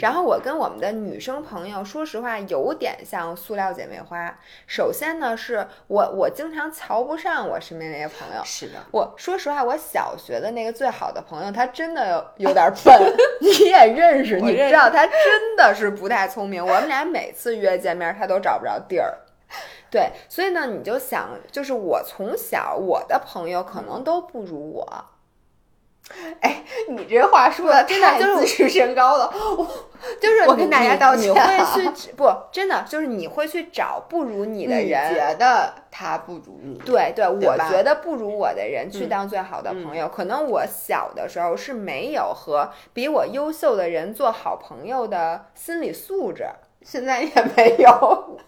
[0.00, 4.36] 然后我跟我们的女生朋友，说实话有点像塑料姐妹花。
[4.66, 8.42] 首先呢，是我我经常瞧不上我身边那些朋友。
[8.44, 13.14] 是的，我说实话，我小学的那个最好的朋友，他真的有点笨。
[13.40, 16.60] 你也认识，你知道他真的是不太聪明。
[16.60, 19.16] 我们俩每次约见面，他都找不着地儿。
[19.88, 25.04] 对，所以呢，你就想，就是我从小我的朋友可能都不如我。
[26.40, 29.32] 哎，你这话说的真的就是自视身高了。
[29.56, 29.66] 我
[30.20, 32.26] 就是我跟大家道歉， 你会去不？
[32.50, 36.78] 真的就是你会去找不如你的人，觉得他不如你。
[36.78, 40.08] 对对，我觉得不如我的人去当最好的朋友。
[40.08, 46.48] 可能我小的时候是没有和比我优秀的人做好朋友的心理素质，
[46.82, 48.38] 现在也没有。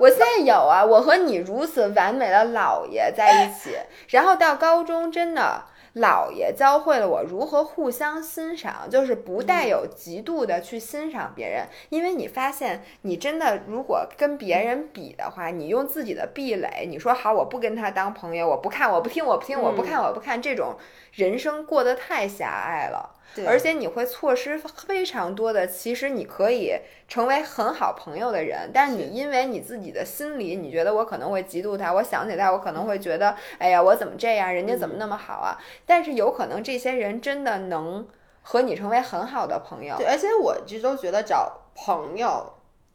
[0.00, 3.76] 我现在有啊，我和你如此完美的姥爷在一起，
[4.08, 5.64] 然后到高中真的。
[5.94, 11.66] 姥爷教会了我如何互相欣赏，就是不带有极度的去欣赏别人。
[11.90, 20.76] 因为你发现，你真的如果跟别人比的话，你用自己的壁垒，你说好我不跟他当朋友，我不看，我不听，我不听，我不看，我不看，这种
[21.12, 23.16] 人生过得太狭隘了。
[23.46, 26.74] 而且你会错失非常多的，其实你可以
[27.08, 35.58] 成为很好朋友的人，但是你因为你自己的心理，你觉得我可能会嫉妒他，我想起他，我可能会觉得，哎呀，我怎么这样，人家怎么那么好啊？
[35.86, 38.06] 但是有可能这些人真的能
[38.42, 39.96] 和你成为很好的朋友。
[39.96, 42.52] 对，而且我一直都觉得找朋友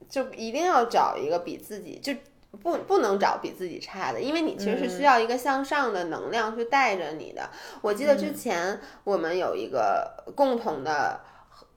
[0.08, 2.14] 就一定要找一个比自己就。
[2.52, 7.50] 不，不能找比自己差的，因为你其实是需要一个向上的能量去带着你的。
[7.82, 11.20] 我记得之前我们有一个共同的。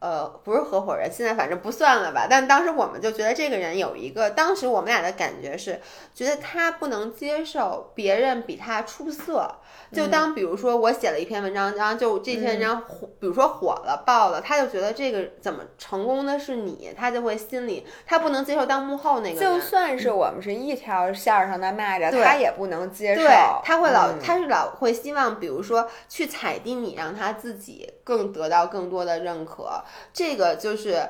[0.00, 2.26] 呃，不是合伙人，现在反正不算了吧。
[2.28, 5.80] 但当时我们就觉得这个人有一个，当时我们俩的感觉是，
[6.14, 9.56] 觉得他不能接受别人比他出色。
[9.92, 19.40] 就当比如说我写了一篇文章，然后就这篇文章火，比如说火了爆了，他就觉得这个怎么成功的是你，他就会心里他不能接受当幕后那个。
[19.40, 23.22] 就算是我们是一条线上的蚂蚱，他也不能接受。
[23.22, 23.30] 对，
[23.64, 29.80] 他会老，他是老会希望，比如说去踩低你，让他自己更得到更多的认可。
[30.12, 31.08] 这个就是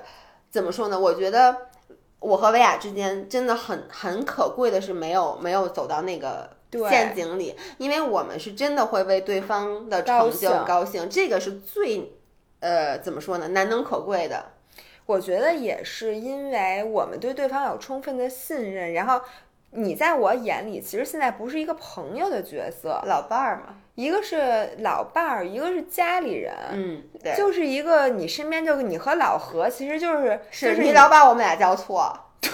[0.51, 1.01] 怎么说呢？
[1.01, 1.57] 我觉得
[2.19, 6.51] 我和薇娅之间真的很很可贵的是，没有没有走到那个
[6.91, 12.13] 陷阱里，因为我们是真的会为对方的成就高兴，这个是最
[12.61, 13.49] 呃怎么说呢？
[13.49, 14.45] 难能可贵的。
[15.07, 19.23] 我觉得也是因为我们对对方有充分的信任，然后。
[19.73, 32.51] 你在我眼里，其实现在不是一个朋友的角色，老伴儿嘛，一个是老伴儿，一个是家里人，嗯，对，就是一个你身边就你和老何，其实就是是你老把我们俩叫错， 对。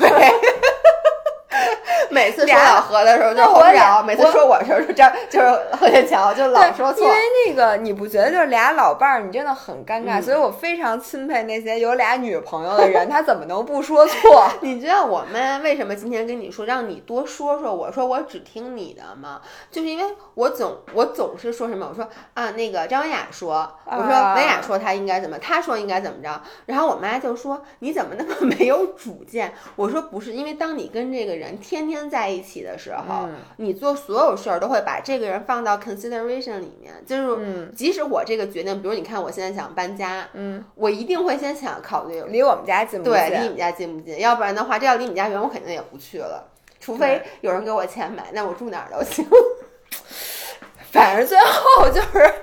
[2.11, 5.46] 每次说老何的时候就后聊，每次说我的时候就张就是
[5.76, 7.04] 何天桥就老说错。
[7.04, 14.48] 因为那个你不觉得就是俩老伴儿，你真的很尴尬，所以我非常钦佩那些有俩女朋友的人，他怎么能不说错？
[14.62, 17.74] 你知道我们为什么今天跟你说让你多说说？
[17.74, 19.40] 我说我只听你的吗？
[19.70, 21.86] 就是因为我总我总是说什么？
[21.90, 29.52] 我说啊，那个张文雅说，我说文雅说他应该怎么，他说应该怎么着，然后我妈就说你怎么那么没有主见？
[29.76, 44.18] 我说不是，因为当你跟这个人天天在一起的时候，你做所有事儿都会把这个人放到 consideration 里面，就是即使我这个决定，比如你看我现在想搬家，嗯，我一定会先想考虑离我们家近不近，对，离你们家近不近？
[44.20, 46.49] 要不然的话，这要离你家远，我肯定也不去了。
[46.80, 49.26] 除非有人给我钱买，那我住哪儿都行。
[50.92, 52.34] 反正最后就是。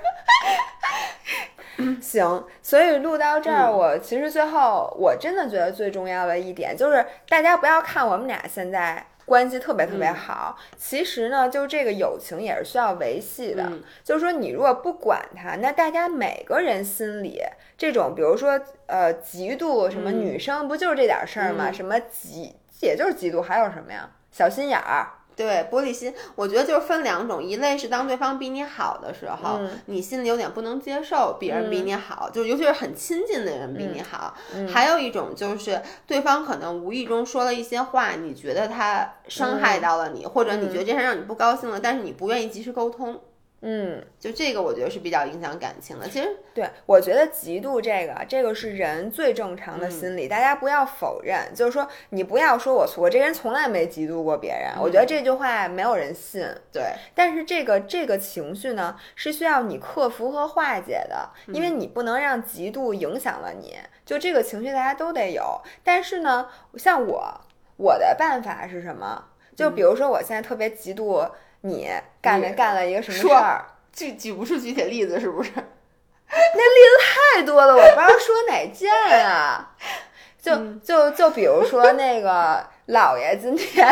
[2.00, 13.64] 行，所以录到这儿，我其实最后我真的觉得最重要的一点就是，大家不要看我们俩现在关系特别特别好，其实呢，就这个友情也是需要维系的。
[13.64, 17.40] 嗯就是说，你如果不管他，那大家每个人心里
[17.78, 21.70] 这种，比如说呃，嫉妒什么嗯女生，不就是这点事儿吗？
[21.70, 24.10] 嗯什么嫉，也就是嫉妒，还有什么呀？
[24.30, 34.34] 小心眼儿，对，玻璃心，我觉得就是分两种，一类是当对方比你好的时候，嗯你心里有点不能接受别人比你好，就尤其是很亲近的人比你好。
[34.54, 43.20] 嗯还有一种就是对方可能无意中说了一些话，你觉得他伤害到了你，或者你觉得这事让你不高兴了，但是你不愿意及时沟通。
[43.64, 44.04] 嗯。
[44.20, 46.08] 就这个，我觉得是比较影响感情的。
[46.08, 51.38] 其实，对，我觉得嫉妒这个，这个是人最正常的心理，大家不要否认。
[51.54, 56.46] 就是说，你不要说我我这人从来没嫉妒过别人，我觉得这句话没有人信。
[56.72, 56.84] 对，
[57.14, 63.76] 但是这个这个情绪呢，是需要你克服和化解的，因为你不能让嫉妒影响了你。
[64.06, 65.60] 就这个情绪，大家都得有。
[65.82, 67.40] 但是呢，像我，
[67.76, 69.26] 我的办法是什么？
[69.56, 71.30] 就比如说，我现在特别嫉妒
[71.66, 71.90] 你
[72.20, 73.64] 干了干了一个什么事儿。
[73.90, 75.50] 举举不出具体例子，是不是？
[75.56, 78.92] 那例子太多了，我不知道说哪件
[79.26, 79.74] 啊。
[80.42, 80.54] 就
[80.84, 83.88] 就就比如说那个老爷今天，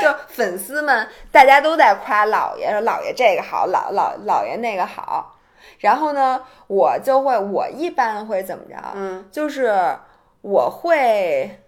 [0.00, 5.38] 就粉丝们大家都在夸姥爷，说老爷这个好，老老姥爷那个好。
[5.80, 8.76] 然后呢，我就会，我一般会怎么着？
[8.94, 9.98] 嗯，就是
[10.40, 11.60] 我会，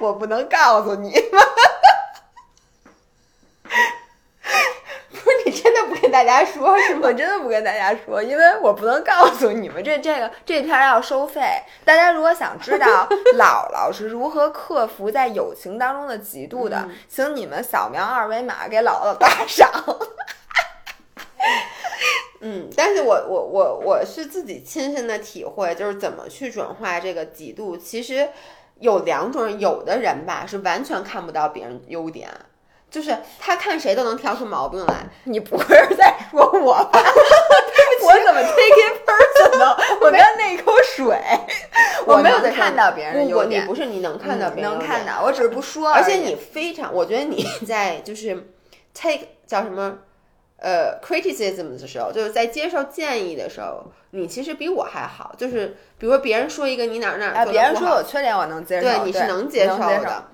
[0.00, 1.12] 我不能告诉你。
[5.08, 7.00] 不是你真的不跟大家说是吗？
[7.04, 11.40] 我真的不跟大家说，因为我不能告诉你们这这个这篇儿要收费。
[11.84, 19.68] 大家如果想知道姥姥是如何克服在友情当中的嫉妒的，请你们扫描二维码给姥姥打赏。
[22.40, 27.76] 嗯，但是我我我我是自己亲身的体会，就是怎么去转化这个嫉妒。
[27.76, 28.28] 其实
[28.80, 32.28] 有两种人，有的人吧是完全看不到别人优点，
[32.90, 35.06] 就是他看谁都能挑出毛病来。
[35.24, 37.02] 你不会是在说我吧？
[38.02, 39.76] 我怎么 take it personal？
[40.00, 41.18] 我刚那一口水，
[42.06, 48.52] 我没有在看到别人优点，不是你能看到别人能看到，我只是不说已而且你非常，我觉得你在就是
[48.94, 49.98] take 叫什么
[50.58, 55.34] 呃 criticism 的时候，就是在接受建议的时候，你其实比我还好。
[55.36, 60.24] 就是比如说别人说一个你哪儿哪别人说我缺点我能接受，对，你是能接受的。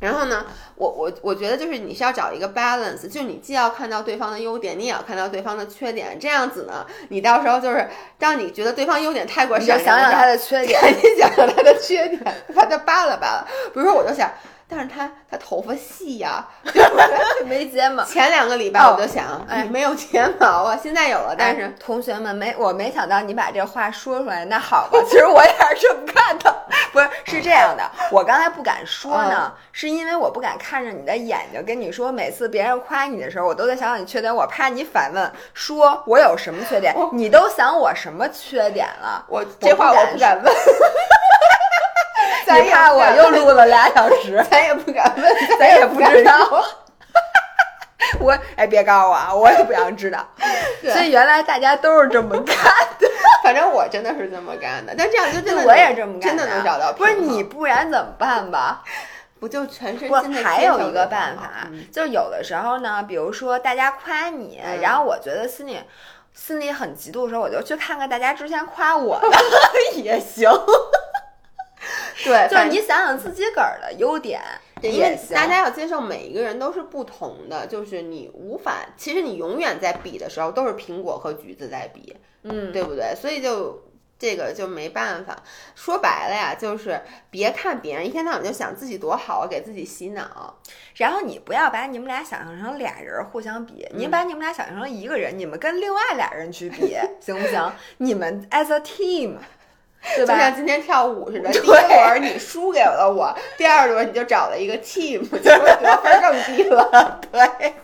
[0.00, 7.88] 然后呢，我我我觉得就是你是要找一个 balance，就是你既要看到对方的优点，你也要看到对方的缺点，这样子呢，你到时候就是
[8.18, 12.20] 当你觉得对方优点太过你就闪亮的时想想他的缺 点，你想想他的缺点，
[12.54, 13.46] 把他扒拉扒拉。
[13.72, 14.30] 比如说，我就想，
[14.68, 16.44] 但是他他头发细呀、
[17.46, 18.02] 没睫毛。
[18.04, 24.44] 前两个礼拜我就想，哎你没有睫毛啊，现在有了，但是哎同学们没，我没想到你把这话说出来。
[24.46, 26.54] 那好吧， 其实我也是这么看的，
[26.92, 27.88] 不是是这样的。
[28.10, 39.24] 我刚才不敢说呢，是因为我不敢看着你的眼睛跟你说，每次别人夸你的时候，我都在想想你缺点，我怕你反问说我有什么缺点，你都想我什么缺点了？
[39.28, 40.54] 我这话我不敢问，
[42.46, 46.64] 咱你也怕我又录了俩小时， 咱也不敢问，咱也不知道说。
[48.20, 50.26] 我哎别告诉我啊，我也不想知道。
[50.82, 52.56] 所以原来大家都是这么干
[52.98, 53.08] 的。
[53.42, 58.82] 反正我真的是这么干的，但这样就真的我也这么干真的能找到不是你，不然怎么办吧？
[59.40, 65.78] 不就全身不心的还有一个办法，嗯就是有的时候呢，比如说大家夸你，嗯然后我觉得心里
[66.32, 69.28] 心里很嫉妒的时候，我就去看看大家之前夸我的
[70.00, 70.50] 也行。
[72.24, 74.40] 对，就是你想想自己个儿的优点
[74.80, 75.18] 对因为。
[75.32, 83.14] 大家要接受每一个人都是不同的，就是你无法，其实你永远在比的时候都是苹果和橘子在比，嗯，对不对？
[83.14, 83.82] 所以就
[84.18, 85.36] 这个就没办法。
[85.74, 90.58] 说白了呀，就是别看别人一天到晚就想自己多好，给自己洗脑。
[90.94, 97.72] 然后你不要把你们俩想象成俩人互相比，嗯你把你们俩想象成一个人，你们跟另外俩人去比， 行不行？
[97.98, 99.36] 你们 as a team，
[100.16, 100.54] 对就像？
[100.54, 107.20] 今天跳舞似的，第一轮你输给了我，第二轮你就找了一个 team，结果得分更低了。
[107.32, 107.74] 对，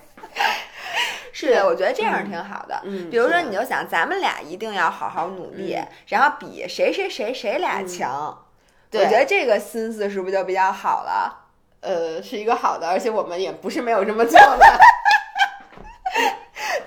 [1.33, 2.81] 是的，我觉得这样挺好的。
[2.85, 8.47] 嗯比如说，你就想咱们俩一定要好好努力，嗯然后比谁谁谁谁俩强。
[8.91, 11.47] 对我觉得这个心思是不是就比较好了？
[11.81, 14.81] 呃，是一个好的，而且我们也不是没有这么做的。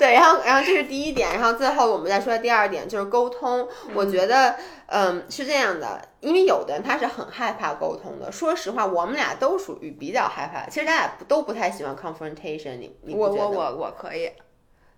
[0.04, 3.66] 对，然后然后这是第一点，然后最后我们再说第二点，就是沟通。
[3.96, 4.54] 我觉得，
[4.88, 8.30] 嗯，是这样的，因为有的人他是很害怕沟通的。
[8.30, 10.70] 说实话，我们俩都属于比较害怕。
[10.70, 14.30] 其实咱俩都不太喜欢 confrontation，你你我我我我可以。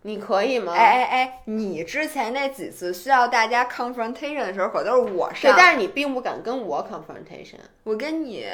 [0.07, 0.71] 你可以吗？
[0.71, 5.51] 哎哎哎，你之前那几次需要大家 confrontation 的时候，可都是我上。
[5.51, 7.57] 对，但是你并不敢跟我 confrontation。
[7.83, 8.45] 我跟你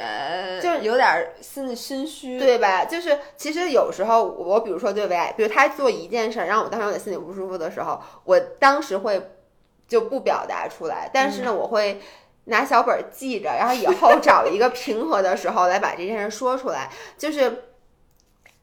[0.62, 2.86] 就有点心里心虚，对吧？
[2.86, 9.20] 就是其实有时候我比如说对外，比如他做一件事儿，让我当时有点心里不舒服的时候，我当时会
[9.86, 12.00] 就不表达出来，但是呢，我会
[12.44, 16.88] 拿小本记着，然后以后找一个平和的时候来把这件事说出来，
[17.18, 17.64] 就是。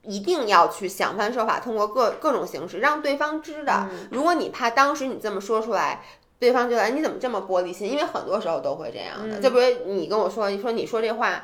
[0.04, 3.88] 一定要去想方设法，通过各各种形式让对方知道。
[4.12, 6.04] 如果你怕当时你这么说出来，
[6.40, 7.92] 对方觉得你怎么这么玻璃心？
[7.92, 9.40] 因为很多时候都会这样的。
[9.40, 11.44] 就比如你跟我说，你说你说这话，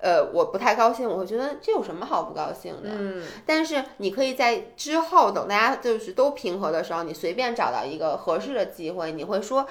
[0.00, 2.88] 呃，我不太高兴，我会觉得这有什么好不高兴的？
[2.90, 3.22] 嗯。
[3.44, 9.64] 但是你可以在之后等大家就是都平和的时候，你随便找到一个合适的机会，你会说，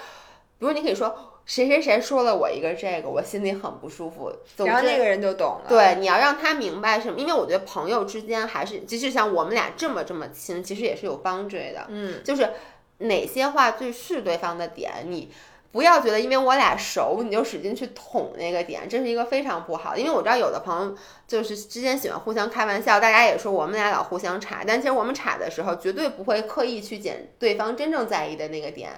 [0.58, 1.16] 比如你可以说。
[1.50, 4.32] 谁谁谁说了我一个这个，我心里很不舒服。
[4.58, 5.66] 然后那个人就懂了。
[5.68, 7.20] 对，你要让他明白什么？
[7.20, 11.88] 因为我觉得朋友之间还是，即使像我们俩这么这么亲，其实也是有帮助的。
[11.88, 12.52] 嗯，就是
[13.00, 15.32] 哪些话最是对方的点，你
[15.72, 19.98] 不要觉得因为我俩熟，你就使劲去捅那个点，这是一个非常不好。
[19.98, 20.96] 因为我知道有的朋友
[21.28, 28.92] 就是之间喜欢互相开玩笑，大家也说我们俩老互相插，但其实我们插的时候绝对不会刻意去捡对方真正在意的那个点，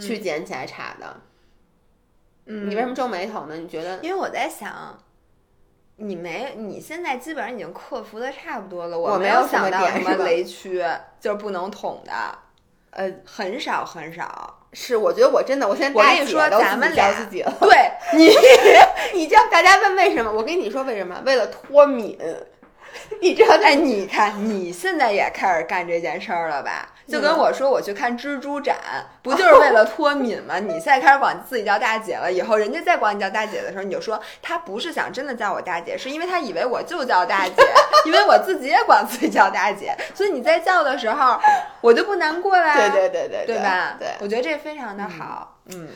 [0.00, 1.16] 去捡起来插的。
[2.46, 3.56] 你为什么皱眉头呢？
[3.56, 3.98] 你觉得？
[4.02, 4.98] 因为我在想，
[5.96, 8.98] 你没，你现在基本上已经克服的差不多了。
[8.98, 10.82] 我没有想到什么雷区，
[11.20, 12.12] 就是不能捅的。
[12.90, 14.62] 呃，很少很少。
[14.72, 17.52] 是，我觉得我真的，我现在我跟你说，咱们俩自己了。
[17.60, 18.30] 对你，
[19.12, 20.32] 你 教大家问为什么？
[20.32, 21.20] 我跟你说为什么？
[21.26, 22.18] 为了脱敏。
[23.20, 23.58] 你知道？
[23.58, 26.94] 在，你看，你现在也开始干这件事儿了吧？
[27.08, 28.76] 就跟我说我去看蜘蛛展，
[29.22, 30.58] 不就是为了脱敏吗？
[30.60, 37.54] 你现在开始管自己叫大姐了，以后人家再管你叫大姐的时候，你就说他不是想真的叫我大姐，是因为他以为我就叫大姐，
[38.06, 41.38] 因为我自己也管自己叫大姐，所以你在叫的时候，
[41.80, 42.74] 我就不难过了。
[42.74, 43.96] 对对对对，对吧？
[43.98, 45.58] 对，我觉得这非常的好。
[45.72, 45.88] 嗯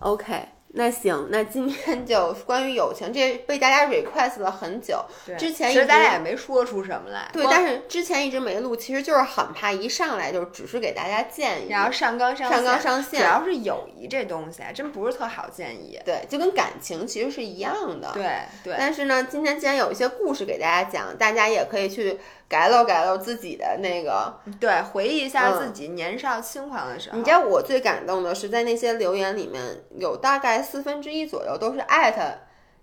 [0.00, 0.48] ，OK。
[0.74, 5.02] 那行，那今天就 关于友情，这被大家 request 了很久。
[5.38, 7.28] 之前其实咱俩也没说出什么来。
[7.32, 13.20] 对，但是之前一直没录，其实就是很怕一上来就只是给大家建议，然后上纲上上纲上线。
[13.20, 15.98] 主要是友谊这东西啊，真不是特好建议。
[16.04, 18.10] 对，就跟感情其实是一样的。
[18.12, 18.74] 对对。
[18.78, 22.18] 但是呢，今天既然有一些故事给大家讲，大家也可以去。
[22.48, 27.18] 改露改露自己的那个，对，回忆一下自己年少轻狂的时候。
[27.18, 29.62] 你知道我最感动的是，在那些留言里面
[29.98, 32.22] 有大概四分之一左右都是艾特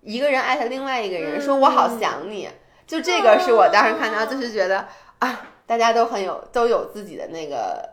[0.01, 2.47] 一个人艾特另外一个人，说我好想你。
[2.85, 4.87] 就这个是我当时看到，就是觉得
[5.17, 7.89] 啊，大家都很有都有自己的那个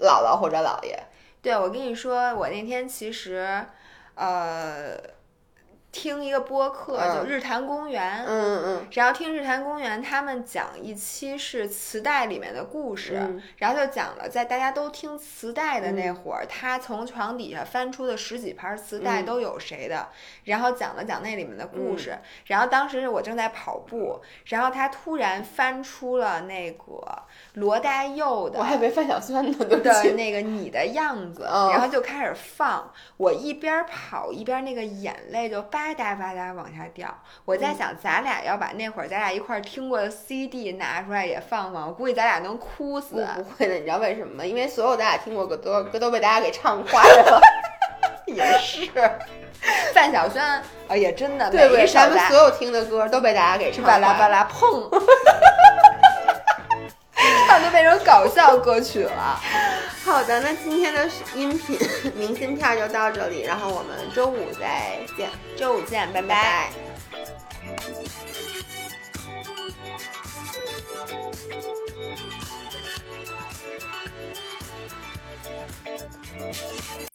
[0.00, 1.02] 姥姥或者姥爷。
[1.40, 3.64] 对，我跟你说，我那天其实，
[4.16, 5.15] 呃。
[5.96, 8.62] 听一个播客，就日坛公园，嗯嗯。
[8.66, 20.08] 嗯，然后听日坛公园，他们讲一期是磁带里面的故事，然后就讲了在大家都听磁带的那会儿，他从床底下翻出的十几盘磁带都有谁的，
[20.44, 27.22] 然后讲了讲那里面的故事，然后当时我正在跑步，然后他突然翻出了那个
[27.54, 35.85] 罗大佑的，我还以为范晓萱呢，对的那个你的样子，然后就开始放，我一边跑一边那个眼泪就叭。
[35.94, 37.08] 吧嗒吧嗒往下掉，
[37.44, 43.26] 我在想，咱俩要把那会儿咱俩一块儿听过的 CD 拿出来也放放，我估计咱俩能哭死。
[43.36, 44.44] 不会的，你知道为什么吗？
[44.44, 47.40] 因为所有咱俩听过歌歌歌都被大家给唱坏了。
[48.26, 48.90] 也是，
[49.94, 50.42] 范晓萱
[50.88, 54.90] 啊，也真的，对对，咱们所有听的歌都被大家给唱巴拉巴拉碰。
[57.62, 59.40] 都变成搞笑歌曲了。
[60.04, 61.78] 好的，那今天的音频
[62.14, 65.28] 明信片就到这里，然后我们周五再见。
[65.56, 66.70] 周五见，拜拜。